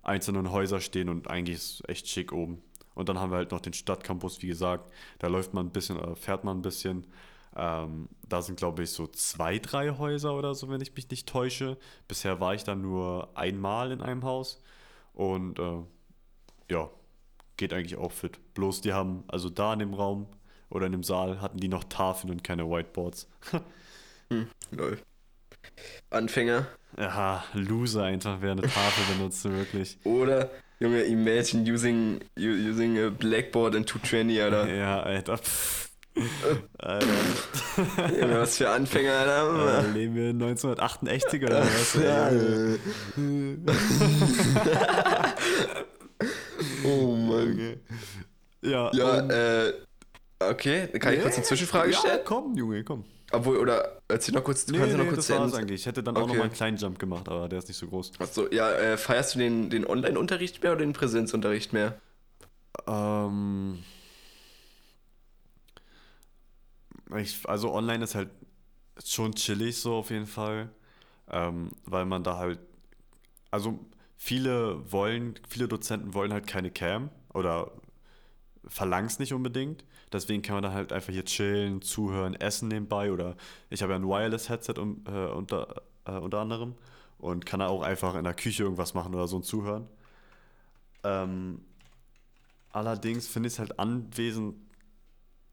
[0.03, 2.61] einzelnen Häuser stehen und eigentlich ist es echt schick oben.
[2.95, 4.91] Und dann haben wir halt noch den Stadtcampus, wie gesagt.
[5.19, 7.05] Da läuft man ein bisschen, oder fährt man ein bisschen.
[7.55, 11.27] Ähm, da sind, glaube ich, so zwei, drei Häuser oder so, wenn ich mich nicht
[11.27, 11.77] täusche.
[12.07, 14.61] Bisher war ich da nur einmal in einem Haus.
[15.13, 15.83] Und äh,
[16.69, 16.89] ja,
[17.57, 18.39] geht eigentlich auch fit.
[18.53, 20.27] Bloß die haben, also da in dem Raum
[20.69, 23.29] oder in dem Saal hatten die noch Tafeln und keine Whiteboards.
[24.29, 24.99] hm, lol.
[26.09, 26.67] Anfänger.
[26.97, 29.97] Ja, Loser einfach, wer eine Tafel benutzt, wirklich.
[30.03, 30.49] Oder,
[30.79, 34.75] Junge, imagine using, using a blackboard in 220, Alter.
[34.75, 35.39] Ja, Alter.
[36.79, 37.07] Alter.
[38.19, 39.79] Junge, was für Anfänger, Alter.
[39.79, 41.93] Äh, leben wir 1988 oder was?
[41.93, 42.29] Ja.
[46.83, 47.79] oh Mann.
[48.61, 49.71] Ja, ja um, äh,
[50.39, 52.17] okay, kann ich kurz eine Zwischenfrage stellen?
[52.17, 53.05] Ja, komm, Junge, komm.
[53.31, 55.81] Obwohl, oder erzähl noch kurz, du nee, kannst ja noch nee, kurz das war's eigentlich.
[55.81, 56.23] Ich hätte dann okay.
[56.23, 58.13] auch noch mal einen kleinen Jump gemacht, aber der ist nicht so groß.
[58.19, 61.99] Achso, ja, äh, feierst du den, den Online-Unterricht mehr oder den Präsenzunterricht mehr?
[62.87, 63.83] Ähm.
[67.17, 68.29] Ich, also online ist halt
[69.03, 70.69] schon chillig so auf jeden Fall,
[71.29, 72.59] ähm, weil man da halt,
[73.51, 73.79] also
[74.17, 77.71] viele wollen, viele Dozenten wollen halt keine Cam oder
[78.67, 79.83] verlangen es nicht unbedingt.
[80.15, 83.35] Deswegen kann man dann halt einfach hier chillen, zuhören, essen nebenbei oder
[83.69, 86.75] ich habe ja ein Wireless-Headset um, äh, unter, äh, unter anderem
[87.19, 89.87] und kann da auch einfach in der Küche irgendwas machen oder so und zuhören.
[91.03, 91.61] Ähm,
[92.71, 94.55] allerdings finde ich es halt anwesend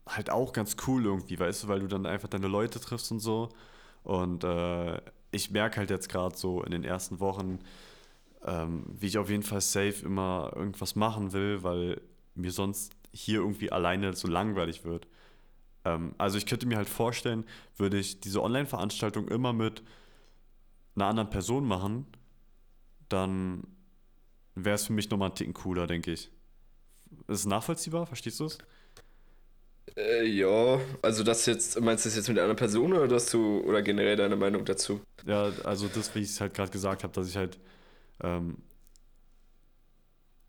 [0.07, 3.19] halt auch ganz cool irgendwie, weißt du, weil du dann einfach deine Leute triffst und
[3.19, 3.49] so.
[4.03, 4.99] Und äh,
[5.31, 7.59] ich merke halt jetzt gerade so in den ersten Wochen,
[8.45, 12.01] ähm, wie ich auf jeden Fall safe immer irgendwas machen will, weil
[12.35, 15.07] mir sonst hier irgendwie alleine so langweilig wird.
[15.85, 17.45] Ähm, also ich könnte mir halt vorstellen,
[17.77, 19.83] würde ich diese Online-Veranstaltung immer mit
[20.95, 22.05] einer anderen Person machen,
[23.09, 23.63] dann
[24.55, 26.29] wäre es für mich nochmal einen Ticken cooler, denke ich.
[27.27, 28.05] Ist es nachvollziehbar?
[28.05, 28.57] Verstehst du es?
[29.95, 33.59] Äh, ja, also das jetzt, meinst du das jetzt mit einer Person oder dass du,
[33.61, 35.01] oder generell deine Meinung dazu?
[35.25, 37.59] Ja, also das, wie ich es halt gerade gesagt habe, dass ich halt,
[38.21, 38.57] ähm,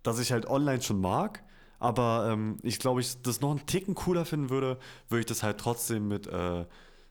[0.03, 1.43] dass ich halt online schon mag,
[1.79, 5.43] aber ähm, ich glaube, ich das noch einen Ticken cooler finden würde, würde ich das
[5.43, 6.65] halt trotzdem mit, äh,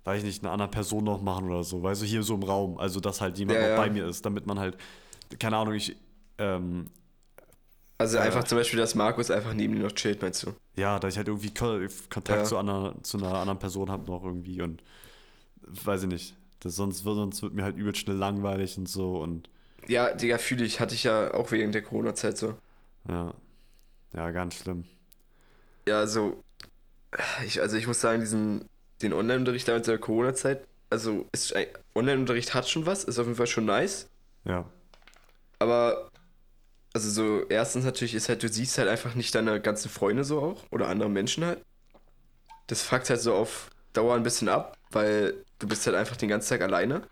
[0.03, 1.83] weiß ich nicht, einer anderen Person noch machen oder so.
[1.83, 2.77] Weißt du, hier so im Raum.
[2.77, 3.77] Also, dass halt jemand ja, noch ja.
[3.77, 4.77] bei mir ist, damit man halt,
[5.39, 5.95] keine Ahnung, ich.
[6.37, 6.89] Ähm,
[7.97, 10.53] also einfach äh, zum Beispiel, dass Markus einfach neben dir noch chillt, meinst du?
[10.75, 12.43] Ja, dass ich halt irgendwie Kontakt ja.
[12.43, 14.81] zu, einer, zu einer anderen Person habe noch irgendwie und
[15.61, 16.35] weiß ich nicht.
[16.59, 19.49] Das, sonst, sonst wird mir halt übel schnell langweilig und so und.
[19.87, 22.55] Ja, Digga, fühle ich, hatte ich ja auch während der Corona-Zeit so.
[23.07, 23.33] Ja.
[24.15, 24.85] Ja, ganz schlimm.
[25.87, 26.43] Ja, also,
[27.45, 28.69] ich, also ich muss sagen, diesen,
[29.01, 31.27] den Online-Unterricht damals in der Corona-Zeit, also
[31.95, 34.09] Online-Unterricht hat schon was, ist auf jeden Fall schon nice.
[34.45, 34.65] Ja.
[35.59, 36.09] Aber,
[36.93, 40.39] also so, erstens natürlich ist halt, du siehst halt einfach nicht deine ganzen Freunde so
[40.41, 41.63] auch oder andere Menschen halt.
[42.67, 46.29] Das fuckt halt so auf Dauer ein bisschen ab, weil du bist halt einfach den
[46.29, 47.07] ganzen Tag alleine.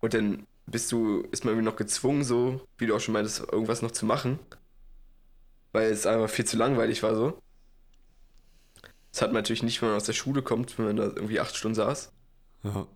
[0.00, 3.40] Und dann bist du, ist man irgendwie noch gezwungen, so, wie du auch schon meintest,
[3.52, 4.38] irgendwas noch zu machen
[5.72, 7.40] weil es einfach viel zu langweilig war so.
[9.12, 11.40] Das hat man natürlich nicht, wenn man aus der Schule kommt, wenn man da irgendwie
[11.40, 12.12] acht Stunden saß.
[12.62, 12.86] Ja.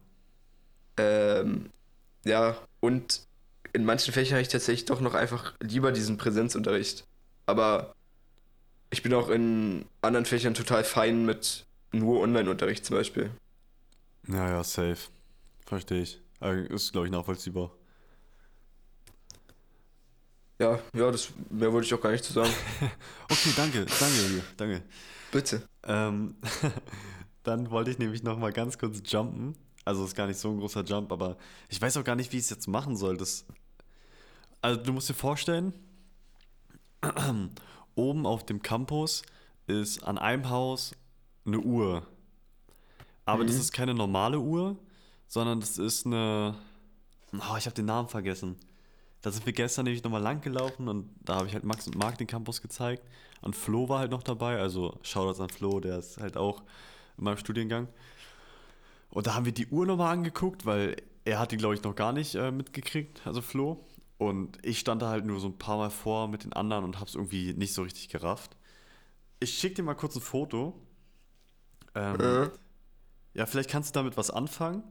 [0.97, 1.71] Ähm,
[2.25, 3.27] ja, und
[3.73, 7.05] in manchen Fächern habe ich tatsächlich doch noch einfach lieber diesen Präsenzunterricht.
[7.47, 7.95] Aber
[8.91, 13.31] ich bin auch in anderen Fächern total fein mit nur Online-Unterricht zum Beispiel.
[14.29, 15.11] Ja, ja, safe.
[15.67, 16.21] Verstehe ich.
[16.41, 17.73] Ist, glaube ich, nachvollziehbar.
[20.59, 22.53] Ja, ja, das mehr wollte ich auch gar nicht zu sagen.
[23.31, 24.83] okay, danke, danke, danke.
[25.33, 25.63] Bitte.
[25.83, 26.37] Ähm,
[27.43, 29.57] dann wollte ich nämlich noch mal ganz kurz jumpen.
[29.85, 31.37] Also ist gar nicht so ein großer Jump, aber
[31.69, 33.17] ich weiß auch gar nicht, wie ich es jetzt machen soll.
[33.17, 33.45] Das,
[34.63, 35.75] also du musst dir vorstellen,
[37.95, 39.23] oben auf dem Campus
[39.67, 40.93] ist an einem Haus
[41.45, 42.07] eine Uhr.
[43.27, 43.49] Aber mhm.
[43.49, 44.77] das ist keine normale Uhr,
[45.27, 46.55] sondern das ist eine.
[47.33, 48.57] Oh, ich habe den Namen vergessen.
[49.25, 51.97] Da sind wir gestern nämlich nochmal lang gelaufen und da habe ich halt Max und
[51.97, 53.03] Mark den Campus gezeigt.
[53.41, 56.63] Und Flo war halt noch dabei, also Shoutouts an Flo, der ist halt auch
[57.17, 57.89] in meinem Studiengang.
[59.09, 61.95] Und da haben wir die Uhr nochmal angeguckt, weil er hat die, glaube ich, noch
[61.95, 63.87] gar nicht äh, mitgekriegt, also Flo.
[64.19, 66.97] Und ich stand da halt nur so ein paar Mal vor mit den anderen und
[66.97, 68.59] habe es irgendwie nicht so richtig gerafft.
[69.41, 70.79] Ich schicke dir mal kurz ein Foto.
[71.95, 72.51] Ähm, äh.
[73.33, 74.83] Ja, vielleicht kannst du damit was anfangen.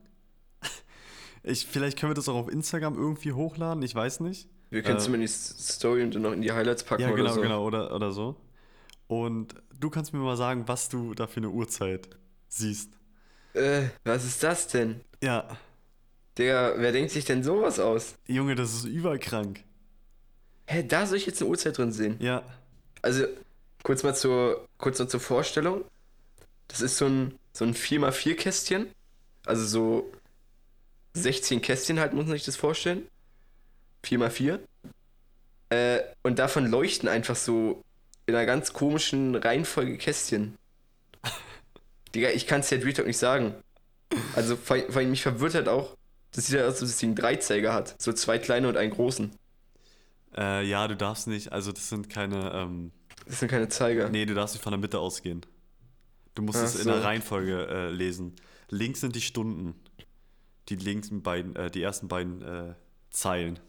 [1.44, 4.48] Ich, vielleicht können wir das auch auf Instagram irgendwie hochladen, ich weiß nicht.
[4.70, 7.04] Wir können es äh, zumindest in die Story und dann noch in die Highlights packen
[7.04, 7.42] ja, genau, oder so.
[7.42, 8.36] genau, oder, oder so.
[9.08, 12.10] Und du kannst mir mal sagen, was du da für eine Uhrzeit
[12.48, 12.90] siehst.
[13.54, 15.02] Äh, was ist das denn?
[15.22, 15.58] Ja.
[16.38, 18.16] Digga, wer denkt sich denn sowas aus?
[18.26, 19.64] Junge, das ist überkrank.
[20.66, 22.16] Hä, da soll ich jetzt eine Uhrzeit drin sehen?
[22.20, 22.44] Ja.
[23.02, 23.26] Also,
[23.84, 25.84] kurz mal zur, kurz noch zur Vorstellung.
[26.68, 28.88] Das ist so ein, so ein 4x4 Kästchen.
[29.46, 30.12] Also so
[31.14, 33.08] 16 Kästchen halt, muss man sich das vorstellen.
[34.06, 34.60] 4x4.
[35.70, 37.84] Äh, und davon leuchten einfach so
[38.26, 40.58] in einer ganz komischen Reihenfolge Kästchen.
[42.16, 43.56] Digga, ich kann es dir Real Talk nicht sagen.
[44.36, 45.96] Also, vor allem mich verwirrt halt auch,
[46.32, 48.00] das sieht ja aus, als ob das Ding einen Dreizeiger hat.
[48.02, 49.32] So zwei kleine und einen großen.
[50.38, 52.92] Äh, ja, du darfst nicht, also das sind keine, ähm,
[53.26, 54.10] Das sind keine Zeiger.
[54.10, 55.46] nee, du darfst nicht von der Mitte ausgehen.
[56.36, 56.92] Du musst Ach es in so.
[56.92, 58.36] der Reihenfolge äh, lesen.
[58.70, 59.76] Links sind die Stunden.
[60.70, 62.74] Die linken beiden, äh, die ersten beiden äh,
[63.10, 63.60] Zeilen.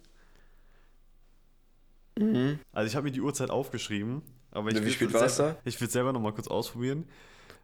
[2.19, 2.59] Mhm.
[2.73, 4.23] Also ich habe mir die Uhrzeit aufgeschrieben,
[4.53, 5.61] aber ich Wie will spät es war's selber- da?
[5.65, 7.07] Ich will selber noch mal kurz ausprobieren.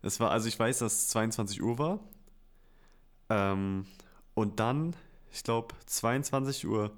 [0.02, 2.00] Es war, also ich weiß, dass es 22 Uhr war.
[3.28, 3.86] Ähm,
[4.34, 4.96] und dann,
[5.30, 6.90] ich glaube, 22 Uhr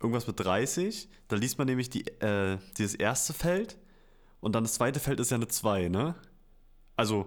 [0.00, 1.08] irgendwas mit 30.
[1.28, 3.76] Da liest man nämlich die, äh, dieses erste Feld
[4.40, 6.14] und dann das zweite Feld ist ja eine 2, ne?
[6.96, 7.26] Also,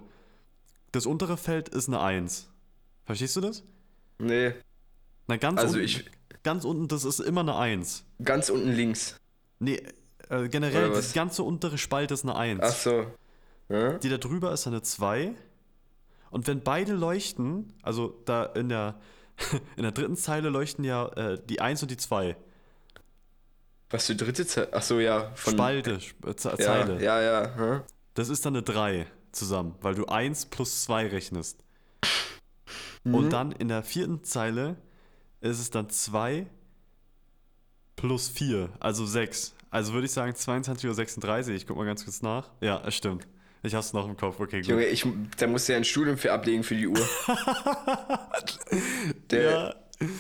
[0.94, 2.48] das untere Feld ist eine 1.
[3.08, 3.64] Verstehst du das?
[4.20, 4.54] Nee,
[5.28, 6.06] Na, ganz Also unten, ich-
[6.44, 8.06] ganz unten, das ist immer eine 1.
[8.24, 9.16] ganz unten links.
[9.60, 9.82] Nee,
[10.30, 12.62] äh, generell, die ganze untere Spalte ist eine 1.
[12.64, 13.08] Ach so.
[13.70, 13.98] Ja?
[13.98, 15.34] Die da drüber ist eine 2.
[16.32, 19.00] Und wenn beide leuchten, also da in der,
[19.78, 22.36] in der dritten Zeile leuchten ja äh, die 1 und die 2.
[23.90, 24.70] Was für dritte Zeile?
[24.74, 25.32] Ach so, ja.
[25.36, 27.04] Von, Spalte, Sp- äh, Ze- ja, Zeile.
[27.04, 27.56] Ja, ja.
[27.56, 27.82] Hm?
[28.14, 31.64] Das ist dann eine 3 zusammen, weil du 1 plus 2 rechnest.
[33.08, 33.16] Mhm.
[33.16, 34.76] Und dann in der vierten Zeile
[35.42, 36.48] ist es dann 2
[37.96, 39.56] plus 4, also 6.
[39.70, 41.56] Also würde ich sagen 22.36 Uhr.
[41.56, 42.50] Ich guck mal ganz kurz nach.
[42.62, 43.28] Ja, es stimmt.
[43.64, 44.40] Ich hab's noch im Kopf.
[44.40, 44.70] Okay, gut.
[44.70, 45.06] Junge, ich,
[45.38, 46.98] da musst du ja ein Studium für ablegen für die Uhr.
[49.32, 49.76] Der, ja.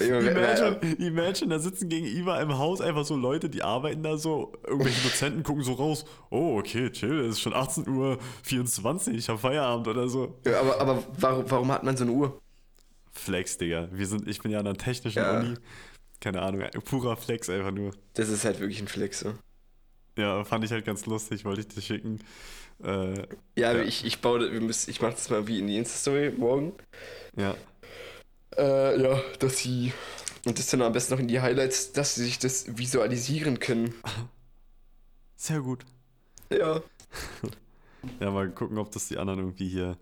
[0.06, 4.54] Junge, Imagine, imagine, da sitzen gegenüber im Haus einfach so Leute, die arbeiten da so,
[4.66, 9.30] irgendwelche Dozenten gucken so raus, oh, okay, chill, es ist schon 18 Uhr 24, ich
[9.30, 10.40] hab Feierabend oder so.
[10.48, 12.42] Ja, aber aber warum, warum hat man so eine Uhr?
[13.20, 13.90] Flex, Digga.
[13.92, 15.40] Wir sind, ich bin ja an einer technischen Ja.
[15.40, 15.56] Uni.
[16.20, 17.92] Keine Ahnung, purer Flex einfach nur.
[18.14, 19.34] Das ist halt wirklich ein Flex, so.
[20.18, 22.20] Ja, fand ich halt ganz lustig, wollte ich dir schicken.
[22.84, 23.14] Äh,
[23.56, 23.82] Ja, Ja.
[23.84, 26.74] ich, ich baue, das- wir müssen, ich mach das mal wie in die Insta-Story morgen.
[27.36, 27.56] ja.
[28.58, 29.94] Äh, ja, dass sie.
[30.46, 33.94] Und das dann am besten noch in die Highlights, dass sie sich das visualisieren können.
[35.36, 35.86] Sehr gut.
[36.52, 36.82] Ja.
[38.22, 39.98] Ja, mal gucken, ob das die anderen irgendwie hier.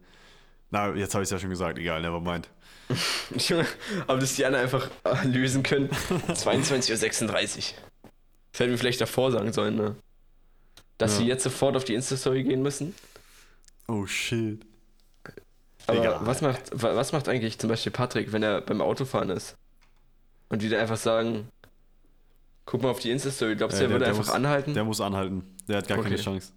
[0.69, 2.49] Na, jetzt habe ich es ja schon gesagt, egal, never mind.
[3.37, 3.65] Junge,
[4.07, 5.89] aber dass die anderen einfach äh, lösen können.
[6.29, 7.63] 22.36 Uhr.
[8.51, 9.95] Das hätten wir vielleicht davor sagen sollen, ne?
[10.97, 11.17] Dass Ja.
[11.19, 12.93] sie jetzt sofort auf die Insta-Story gehen müssen.
[13.87, 14.61] Oh shit.
[15.87, 16.19] Aber Egal.
[16.21, 19.55] was macht, wa- was macht eigentlich zum Beispiel Patrick, wenn er beim Autofahren ist?
[20.49, 21.49] Und die dann einfach sagen,
[22.65, 23.55] guck mal auf die Insta-Story.
[23.55, 24.73] Glaubst du, Ja, er würde der einfach muss- anhalten?
[24.73, 25.43] Der muss anhalten.
[25.67, 26.23] Der hat gar keine Okay.
[26.23, 26.51] Chance.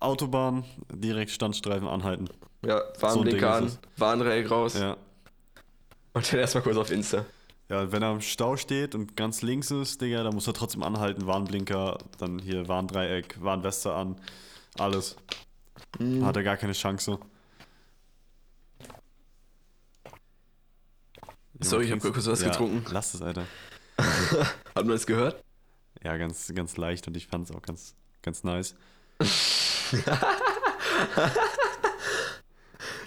[0.00, 2.28] Autobahn, direkt Standstreifen anhalten.
[2.66, 4.96] ja, So Warnblinker Ding an, ist Warndreieck raus Ja.
[6.14, 7.26] Und dann erstmal kurz auf Insta.
[7.68, 10.82] Ja, wenn er im Stau steht und ganz links ist, Digga, dann muss er trotzdem
[10.82, 11.26] anhalten.
[11.26, 14.16] Warnblinker, dann hier Warndreieck, Warnweste an.
[14.78, 15.16] Alles.
[15.98, 16.24] Hm.
[16.24, 17.18] Hat er gar keine Chance.
[21.60, 22.84] Sorry, ich hab kurz was ja, getrunken.
[22.92, 23.46] Lass es, Alter.
[23.98, 25.42] Hat man das gehört?
[26.02, 28.74] Ja, ganz, ganz leicht und ich fand es auch ganz, ganz nice.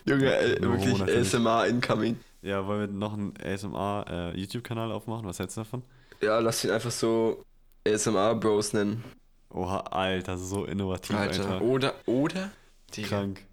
[0.05, 1.03] Junge, äh, wirklich.
[1.03, 2.17] ASMR incoming.
[2.41, 5.25] Ja, wollen wir noch einen ASMR-YouTube-Kanal aufmachen?
[5.25, 5.83] Was hältst du davon?
[6.21, 7.43] Ja, lass ihn einfach so
[7.88, 9.03] ASMR-Bros nennen.
[9.49, 11.49] Oha, Alter, so innovativ, Alter.
[11.49, 11.61] Alter.
[11.61, 12.51] Oder, oder?
[12.95, 13.07] Digga.
[13.07, 13.43] Krank.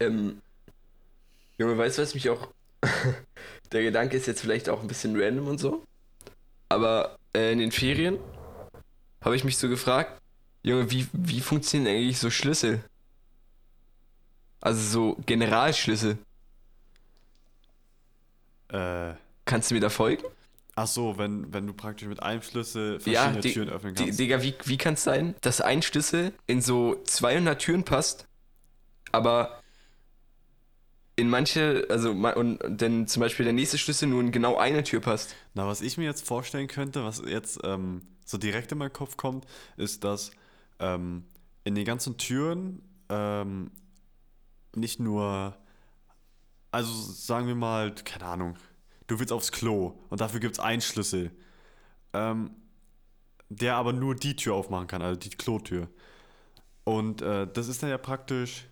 [0.00, 0.40] Ähm,
[1.58, 2.48] Junge, weißt du, was mich auch.
[3.72, 5.82] Der Gedanke ist jetzt vielleicht auch ein bisschen random und so.
[6.68, 8.18] Aber äh, in den Ferien
[9.20, 10.20] habe ich mich so gefragt,
[10.62, 12.82] Junge, wie, wie funktionieren eigentlich so Schlüssel?
[14.60, 16.18] Also so Generalschlüssel.
[18.68, 19.14] Äh,
[19.44, 20.24] Kannst du mir da folgen?
[20.74, 24.04] ach so, wenn, wenn du praktisch mit einem Schlüssel Ja, verschiedene die- Türen öffnen Die,
[24.04, 24.18] kannst.
[24.20, 28.28] Digga, wie, wie kann es sein, dass ein Schlüssel in so 200 Türen passt,
[29.10, 29.60] aber
[31.16, 35.00] in manche, also und denn zum Beispiel der nächste Schlüssel nur in genau eine Tür
[35.00, 35.34] passt.
[35.54, 39.16] Na, was ich mir jetzt vorstellen könnte, was jetzt ähm, so direkt in meinen Kopf
[39.16, 39.46] kommt,
[39.76, 40.30] ist, dass
[40.78, 41.24] ähm,
[41.64, 43.72] in den ganzen Türen ähm,
[44.76, 45.56] nicht nur,
[46.70, 48.56] also sagen wir mal, keine Ahnung,
[49.06, 51.30] du willst aufs Klo und dafür gibt es einen Schlüssel,
[52.12, 52.50] ähm,
[53.48, 55.88] der aber nur die Tür aufmachen kann, also die Klotür.
[56.84, 58.66] Und äh, das ist dann ja praktisch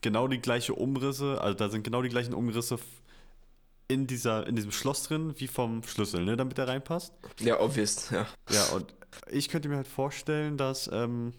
[0.00, 2.78] genau die gleiche Umrisse, also da sind genau die gleichen Umrisse
[3.88, 7.12] in, dieser, in diesem Schloss drin, wie vom Schlüssel, ne, damit der reinpasst.
[7.40, 8.26] Ja, obvious, ja.
[8.50, 8.94] Ja, und
[9.30, 10.88] ich könnte mir halt vorstellen, dass.
[10.92, 11.32] Ähm,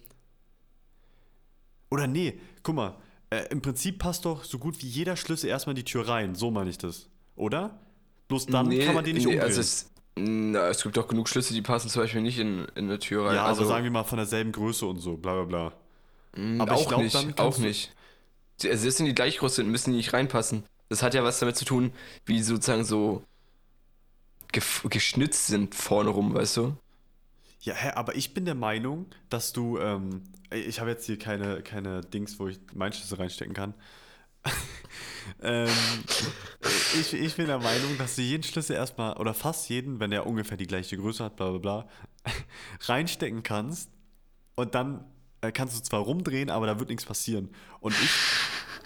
[1.92, 2.96] oder nee, guck mal,
[3.32, 6.36] äh, im Prinzip passt doch so gut wie jeder Schlüssel erstmal in die Tür rein.
[6.36, 7.10] So meine ich das.
[7.36, 7.80] Oder?
[8.28, 9.48] Bloß dann Nee, kann man den nicht nee, umdrehen.
[9.48, 12.86] Also es, na, es gibt doch genug Schlüssel, die passen zum Beispiel nicht in, in
[12.86, 13.36] eine Tür rein.
[13.36, 15.72] ja, also, aber sagen wir mal von derselben Größe und so, bla bla
[16.34, 16.42] bla.
[16.42, 17.96] mh, aber ich auch glaub, nicht, dann auch nicht.
[18.64, 20.64] Also selbst wenn die gleich groß sind, müssen die nicht reinpassen.
[20.90, 21.94] Das hat ja was damit zu tun,
[22.26, 23.24] wie sozusagen so
[24.52, 26.76] geschnitzt sind vorne rum, weißt du?
[27.62, 31.62] Ja, hä, aber ich bin der Meinung, dass du, ähm, ich habe jetzt hier keine,
[31.62, 33.74] keine Dings, wo ich meinen Schlüssel reinstecken kann.
[35.42, 35.68] ähm,
[37.00, 40.26] ich, ich bin der Meinung, dass du jeden Schlüssel erstmal, oder fast jeden, wenn der
[40.26, 41.88] ungefähr die gleiche Größe hat, bla bla bla,
[42.82, 43.90] reinstecken kannst
[44.56, 45.04] und dann
[45.42, 47.50] äh, kannst du zwar rumdrehen, aber da wird nichts passieren.
[47.82, 48.10] Und ich.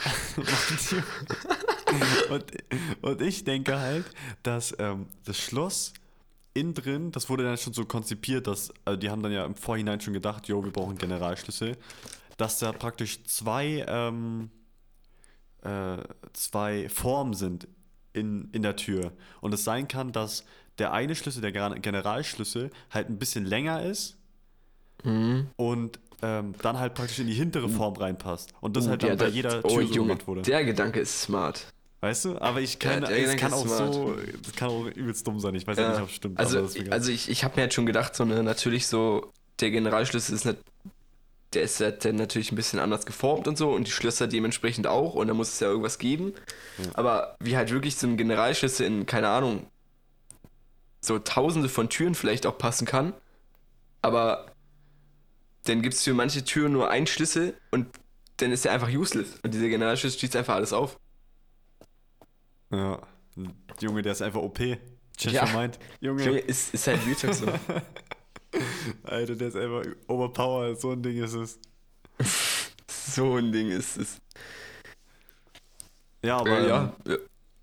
[2.30, 2.46] und,
[3.02, 4.06] und ich denke halt,
[4.42, 5.94] dass ähm, das Schloss
[6.54, 9.56] innen drin, das wurde dann schon so konzipiert, dass also die haben dann ja im
[9.56, 11.78] Vorhinein schon gedacht, jo, wir brauchen Generalschlüssel,
[12.38, 14.50] dass da praktisch zwei, ähm,
[15.64, 15.98] äh,
[16.34, 17.68] zwei Formen sind
[18.14, 19.12] in, in der Tür.
[19.42, 20.44] Und es sein kann, dass
[20.78, 24.18] der eine Schlüssel, der Gen- Generalschlüssel, halt ein bisschen länger ist
[25.04, 25.48] Mhm.
[25.58, 28.54] und ähm, dann halt praktisch in die hintere Form reinpasst.
[28.62, 30.42] Und das Uh, halt dann bei der- jeder oh, Tür so Junge, gemacht wurde.
[30.44, 31.66] Der Gedanke ist smart.
[32.04, 32.38] Weißt du?
[32.42, 33.94] Aber ich kann, Ja, es kann auch smart.
[33.94, 35.56] so, das kann auch übelst dumm sein.
[35.56, 36.38] Ich weiß ja, Ja, nicht, ob es stimmt.
[36.38, 39.32] also, also ich, ich habe mir jetzt schon gedacht, so ne, natürlich so,
[39.62, 40.58] der Generalschlüssel ist nicht,
[41.54, 44.86] der ist halt dann natürlich ein bisschen anders geformt und so und die Schlösser dementsprechend
[44.86, 46.34] auch und da muss es ja irgendwas geben.
[46.78, 46.92] Ja.
[46.96, 49.66] Aber wie halt wirklich so ein Generalschlüssel in, keine Ahnung,
[51.00, 53.14] so tausende von Türen vielleicht auch passen kann,
[54.02, 54.48] aber
[55.64, 57.88] dann gibt es für manche Türen nur einen Schlüssel und
[58.38, 61.00] dann ist der einfach useless und dieser Generalschlüssel schließt einfach alles auf.
[62.74, 63.00] Ja.
[63.80, 64.60] Junge, der ist einfach OP.
[65.18, 65.46] Change Ja.
[65.46, 65.78] mind.
[66.02, 67.46] Junge, Junge, ist, ist halt Talk so.
[69.04, 70.80] Alter, der ist einfach overpowered.
[70.80, 71.60] So ein Ding ist es.
[72.88, 74.18] so ein Ding ist es.
[76.24, 77.18] Ja, aber Äh, ähm, ja, ja.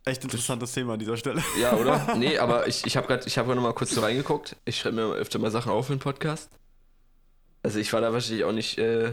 [0.05, 1.43] echt interessantes Thema an dieser Stelle.
[1.61, 2.15] Ja, oder?
[2.17, 4.57] Nee, aber ich, ich habe gerade hab grad noch mal kurz so reingeguckt.
[4.65, 6.51] Ich schreibe mir öfter mal Sachen auf den Podcast.
[7.63, 9.13] Also ich war da wahrscheinlich auch nicht, äh,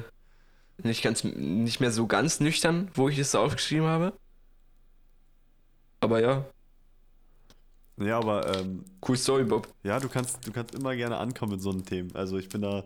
[0.83, 4.13] nicht, ganz, nicht mehr so ganz nüchtern, wo ich das so aufgeschrieben habe.
[5.99, 6.45] Aber ja,
[7.99, 9.67] Ja, aber ähm, cool Story, Bob.
[9.83, 12.11] ja, du kannst, du kannst immer gerne ankommen mit so einem Themen.
[12.13, 12.83] Also ich bin da.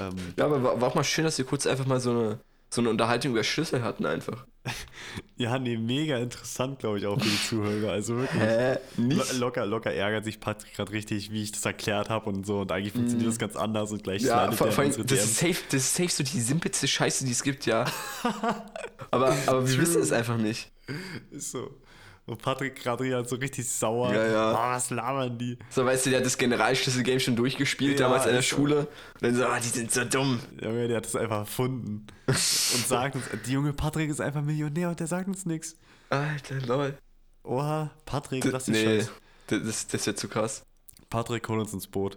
[0.00, 2.40] Ähm, Ja, aber war, war auch mal schön, dass wir kurz einfach mal so eine,
[2.68, 4.44] so eine Unterhaltung über Schlüssel hatten einfach.
[5.36, 7.92] ja, nee, mega interessant, glaube ich, auch für die Zuhörer.
[7.92, 8.42] Also wirklich.
[8.42, 8.78] Hä?
[8.96, 12.62] Lo locker, locker ärgert sich Patrick gerade richtig, wie ich das erklärt habe und so.
[12.62, 14.22] Und eigentlich funktioniert das ganz anders und gleich.
[14.22, 17.30] Ja, vor, vor allem, das ist, safe, das ist safe so die simpelste Scheiße, die
[17.30, 17.84] es gibt, ja.
[19.12, 20.72] aber, aber wir wissen es einfach nicht.
[21.30, 21.70] Ist so.
[22.30, 24.14] Und Patrick hier so richtig sauer.
[24.14, 24.52] Ja, ja.
[24.52, 25.58] Ah, was labern die?
[25.68, 28.42] So, weißt du, der hat das Generalschlüssel-Game schon durchgespielt Ja, damals in der.
[28.42, 28.86] Schule.
[29.14, 30.38] Und dann so, ah, die sind so dumm.
[30.62, 32.06] Junge, der hat das einfach erfunden.
[32.28, 35.74] und sagt uns, die junge Patrick ist einfach Millionär und der sagt uns nichts.
[36.08, 36.96] Alter, lol.
[37.42, 39.10] Oha, Patrick, D lass die nee, Scheiß.
[39.48, 40.62] das, das, wird zu krass.
[41.08, 42.16] Patrick, hol uns ins Boot.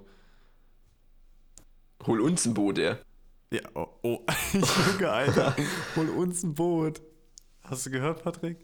[2.05, 2.97] Hol uns ein Boot, ey.
[3.51, 4.19] Ja, oh, oh.
[4.91, 5.55] Junge, Alter.
[5.95, 7.01] Hol uns ein Boot.
[7.63, 8.59] Hast du gehört, Patrick?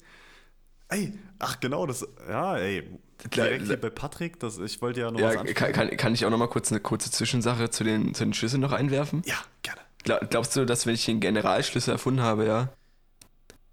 [0.90, 2.88] Ey, ach genau, das, ja, ey.
[3.36, 5.74] Direkt hier bei Patrick, das, ich wollte ja noch was Ja, ansprechen.
[5.74, 8.34] kann, kann, kann ich auch noch mal kurz eine kurze Zwischensache zu den, zu den
[8.34, 9.22] Schlüsseln noch einwerfen?
[9.26, 9.82] Ja, gerne.
[10.04, 12.70] Glaub, glaubst du, dass wenn ich den Generalschlüssel erfunden habe, ja,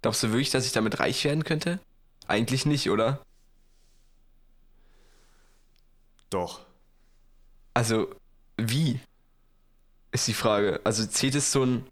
[0.01, 1.79] glaubst du wirklich, dass ich damit reich werden könnte?
[2.27, 3.21] Eigentlich nicht, oder?
[6.29, 6.59] Doch.
[7.73, 8.13] Also,
[8.57, 8.99] wie?
[10.11, 10.81] Ist die Frage.
[10.83, 11.85] Also zählt es so ein.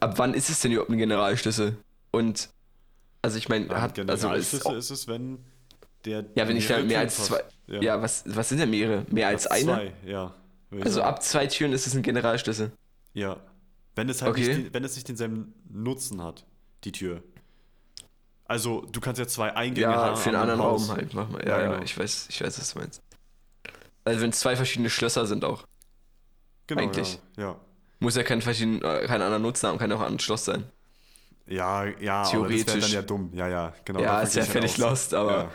[0.00, 1.76] Ab wann ist es denn überhaupt ein Generalschlüssel?
[2.10, 2.48] Und.
[3.22, 3.98] Also ich meine, hat.
[3.98, 5.38] Also es, Generalschlüssel ist es, wenn
[6.04, 6.24] der.
[6.34, 7.42] ja, wenn ich mehr, mehr als zwei.
[7.68, 9.06] Ja, was, was sind denn mehrere?
[9.10, 9.64] Mehr als Ab eine?
[9.64, 10.34] Zwei, ja.
[10.80, 11.06] Also sagen.
[11.08, 12.72] ab zwei Türen ist es ein Generalschlüssel.
[13.14, 13.36] Ja.
[13.94, 14.54] Wenn es halt Okay.
[14.56, 16.44] nicht, wenn es nicht denselben Nutzen hat,
[16.84, 17.22] die Tür.
[18.46, 20.16] Also, du kannst ja zwei Eingänge Ja, haben.
[20.16, 20.60] für einen anderen.
[20.60, 21.14] Raum halt.
[21.14, 21.40] Mach mal.
[21.42, 21.82] Ja, Ja, ja, genau.
[21.84, 23.02] ich weiß, ich weiß, was du meinst.
[24.04, 25.64] Also wenn es zwei verschiedene Schlösser sind auch.
[26.66, 27.18] Genau, Eigentlich.
[27.36, 27.56] Ja.
[28.00, 30.64] Muss ja kein, äh, kein anderer Nutzen haben, kann auch ein Schloss sein.
[31.46, 32.80] Ja, ja, ja aber das wäre Theoretisch.
[32.84, 33.30] dann ja dumm.
[33.34, 34.00] Ja, ja, genau.
[34.00, 35.50] Ja, ist ja völlig lost, aber-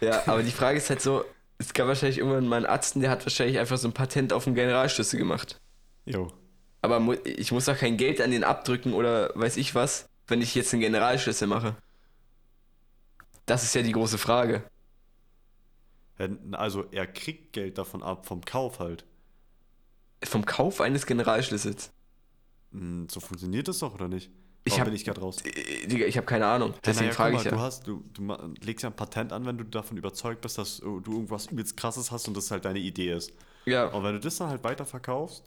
[0.00, 0.08] Ja.
[0.08, 1.24] Ja, aber die Frage ist halt so,
[1.58, 4.46] es gab wahrscheinlich irgendwann mal einen Arzt, der hat wahrscheinlich einfach so ein Patent auf
[4.46, 5.60] einen Generalschlüssel gemacht.
[6.04, 6.32] Jo.
[6.80, 10.54] Aber ich muss doch kein Geld an den abdrücken oder weiß ich was, wenn ich
[10.54, 11.76] jetzt einen Generalschlüssel mache.
[13.46, 14.62] Das ist ja die große Frage.
[16.52, 19.04] Also, er kriegt Geld davon ab, vom Kauf halt.
[20.24, 21.90] Vom Kauf eines Generalschlüssels.
[22.72, 24.30] Hm, So funktioniert das doch, oder nicht?
[24.68, 25.38] Ich Warum hab- bin ich gerade raus?
[25.44, 26.74] Äh, Digga, ich habe keine Ahnung.
[26.84, 27.56] Deswegen naja, frage guck ich mal, ja.
[27.56, 30.80] Du, hast, du, du legst ja ein Patent an, wenn du davon überzeugt bist, dass
[30.80, 33.32] äh, du irgendwas übelst krasses hast und das halt deine Idee ist.
[33.64, 35.44] Ja, Und wenn du das dann halt weiter verkaufst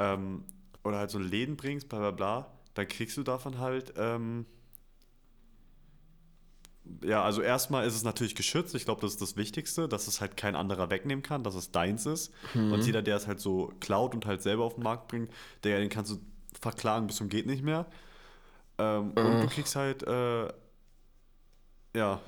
[0.00, 0.44] ähm,
[0.82, 3.94] oder halt so Läden bringst, bla bla bla, dann kriegst du davon halt.
[3.96, 4.44] Ähm,
[7.04, 8.74] ja, also erstmal ist es natürlich geschützt.
[8.74, 11.70] Ich glaube, das ist das Wichtigste, dass es halt kein anderer wegnehmen kann, dass es
[11.70, 12.32] deins ist.
[12.54, 15.30] Und jeder, der es halt so klaut und halt selber auf den Markt bringt,
[15.64, 16.18] der, den kannst du
[16.60, 17.86] verklagen bis zum geht nicht mehr.
[18.78, 20.48] Ähm, Und du kriegst halt, äh,
[21.96, 22.20] ja,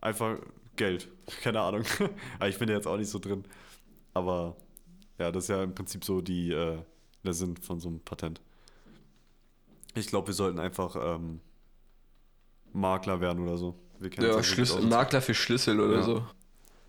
[0.00, 0.38] einfach
[0.76, 1.08] Geld.
[1.42, 1.84] Keine Ahnung.
[2.46, 3.44] Ich bin ja jetzt auch nicht so drin.
[4.14, 4.56] Aber
[5.18, 6.78] ja, das ist ja im Prinzip so die, äh,
[7.24, 8.40] der Sinn von so einem Patent.
[9.94, 11.40] Ich glaube, wir sollten einfach ähm,
[12.72, 13.74] Makler werden oder so.
[14.20, 14.82] Ja Schlüssel.
[14.82, 16.02] Makler für Schlüssel oder Ja.
[16.02, 16.26] so.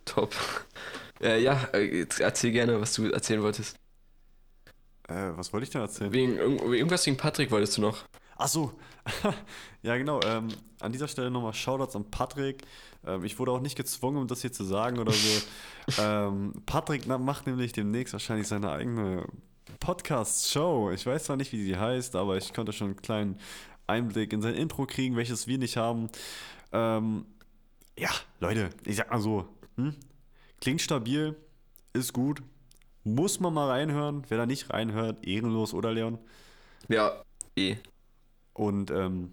[0.05, 0.35] Top.
[1.21, 3.75] Äh, ja, äh, erzähl gerne, was du erzählen wolltest.
[5.09, 6.13] Äh, was wollte ich denn erzählen?
[6.13, 8.05] Wegen, irgend- irgendwas wegen Patrick wolltest du noch.
[8.39, 8.71] Ach so.
[9.83, 10.21] ja, genau.
[10.23, 10.47] Ähm,
[10.79, 12.63] an dieser Stelle nochmal Shoutouts an Patrick.
[13.05, 15.41] Ähm, ich wurde auch nicht gezwungen, um das hier zu sagen oder so.
[16.01, 19.27] ähm, Patrick macht nämlich demnächst wahrscheinlich seine eigene
[19.81, 20.91] Podcast-Show.
[20.91, 23.37] Ich weiß zwar nicht, wie sie heißt, aber ich konnte schon einen kleinen
[23.87, 26.09] Einblick in sein Intro kriegen, welches wir nicht haben.
[26.71, 27.25] Ähm,
[27.97, 29.49] ja, Leute, ich sag mal so.
[29.75, 29.95] Hm?
[30.61, 31.35] Klingt stabil,
[31.91, 32.41] ist gut.
[33.03, 34.23] Muss man mal reinhören.
[34.29, 36.19] Wer da nicht reinhört, ehrenlos, oder Leon?
[36.87, 37.21] Ja,
[37.57, 37.75] eh.
[38.59, 39.31] Und ähm,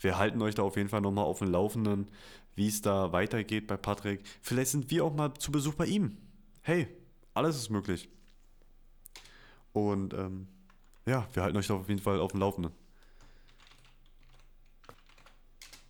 [0.00, 2.10] wir halten euch da auf jeden Fall nochmal auf dem Laufenden,
[2.54, 4.22] wie es da weitergeht bei Patrick.
[4.40, 6.16] Vielleicht sind wir auch mal zu Besuch bei ihm.
[6.62, 6.88] Hey,
[7.34, 8.08] alles ist möglich.
[9.74, 10.48] Und ähm,
[11.04, 12.72] ja, wir halten euch da auf jeden Fall auf dem Laufenden.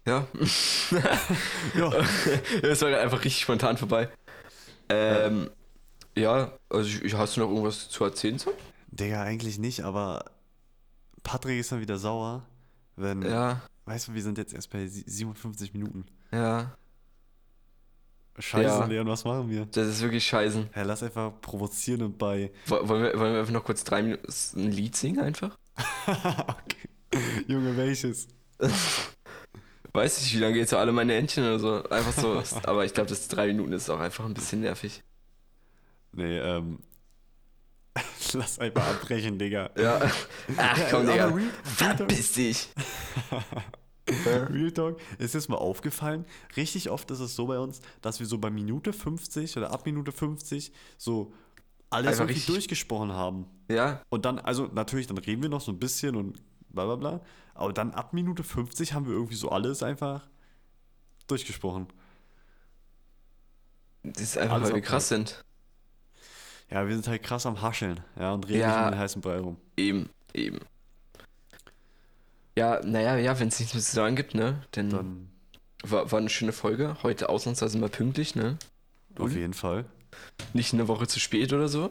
[0.07, 0.27] Ja.
[1.77, 1.91] Ja,
[2.63, 4.09] das war einfach richtig spontan vorbei.
[4.89, 5.51] Ähm,
[6.17, 8.39] ja, also ich, ich- hast du noch irgendwas zu erzählen?
[8.39, 8.53] So?
[8.89, 10.25] Digga, eigentlich nicht, aber
[11.23, 12.45] Patrick ist dann wieder sauer,
[12.97, 13.23] wenn.
[13.23, 16.05] Ja, Weißt du, wir sind jetzt erst bei sie- 57 Minuten.
[16.33, 16.77] ja.
[18.39, 18.85] Scheiße, Ja.
[18.85, 19.65] Leon, was machen wir?
[19.65, 20.69] Das ist wirklich scheiße.
[20.77, 22.53] Ja, lass einfach provozieren und bei.
[22.67, 24.27] Wo- Wollen wir, wollen wir einfach noch kurz drei Minuten
[24.57, 25.57] ein Lied singen einfach?
[26.07, 26.89] okay.
[27.47, 28.29] Junge, welches?
[29.95, 31.89] Weiß nicht, wie lange geht so alle meine Entchen oder so.
[31.89, 32.43] Einfach so.
[32.69, 35.03] aber ich glaube, das drei Minuten ist auch einfach ein bisschen nervig.
[36.13, 36.81] Nee, ähm.
[38.35, 39.71] Lass einfach abbrechen, Digga.
[39.77, 40.01] Ja.
[40.57, 41.33] Ach komm, Digga.
[41.65, 42.69] Verpiss dich.
[44.51, 46.27] Real Talk, ist jetzt mal aufgefallen,
[46.57, 49.85] richtig oft ist es so bei uns, dass wir so bei Minute 50 oder ab
[49.85, 51.33] Minute 50 so
[51.91, 53.47] alles Einfach irgendwie durchgesprochen haben.
[53.69, 56.97] Ja, Und dann, also natürlich, dann reden wir noch so ein bisschen und bla bla
[56.97, 57.21] bla.
[57.55, 60.29] Aber dann ab Minute 50 haben wir irgendwie so alles einfach
[61.27, 61.89] durchgesprochen.
[64.03, 65.45] das ist einfach, Alles weil wir krass sind.
[66.71, 68.69] Ja, wir sind halt krass am Hascheln, ja, und reden Ja.
[68.77, 69.57] nicht um den heißen Brei rum.
[69.77, 70.59] Eben, eben.
[72.59, 74.63] Ja, naja, ja, wenn es nichts mehr zu sagen gibt, ne?
[74.73, 75.29] Dann, Dann
[75.85, 76.97] war, war eine schöne Folge.
[77.03, 78.59] Heute ausnahmsweise mal pünktlich, ne?
[79.19, 79.87] auf jeden Fall.
[80.53, 81.91] Nicht eine Woche zu spät oder so.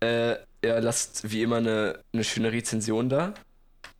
[0.00, 3.34] Äh, ja, lasst wie immer eine, eine schöne Rezension da.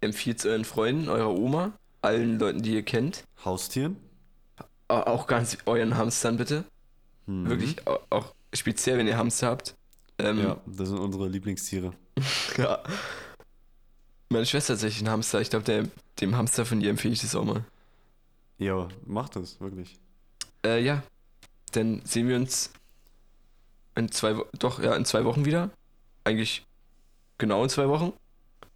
[0.01, 3.25] Empfiehlt es euren Freunden, eurer Oma, allen Leuten, die ihr kennt.
[3.45, 3.97] Haustieren?
[4.89, 6.65] Au- Auch ganz euren Hamstern bitte.
[7.27, 7.49] Mhm.
[7.51, 9.75] Wirklich, au- auch speziell, wenn ihr Hamster habt.
[10.19, 11.93] Ähm, Ja, das sind unsere Lieblingstiere.
[12.57, 12.83] ja.
[14.31, 15.41] Meine Schwester hat tatsächlich einen Hamster.
[15.41, 15.89] Ich glaube,
[16.21, 17.65] dem Hamster von ihr empfehle ich das auch mal.
[18.59, 19.97] Ja, macht das, wirklich.
[20.65, 21.03] Äh, ja.
[21.73, 22.73] Dann sehen wir uns
[23.95, 25.71] in zwei doch, ja, in zwei Wochen wieder.
[26.25, 26.67] Eigentlich
[27.39, 28.13] genau in zwei Wochen.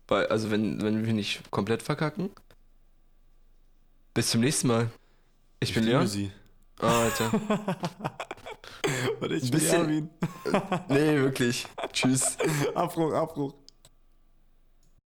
[0.08, 2.30] Weil, also wenn, wenn wir nicht komplett verkacken.
[4.14, 4.90] Bis zum nächsten Mal.
[5.60, 6.08] Ich, bin liebe Leon.
[6.08, 6.32] sie.
[6.78, 7.30] Ah, Alter.
[9.20, 10.10] Und ich bin Bisschen- Erwin.
[10.88, 11.66] nee, wirklich.
[11.92, 12.36] Tschüss.
[12.74, 13.54] Abbruch, Abbruch.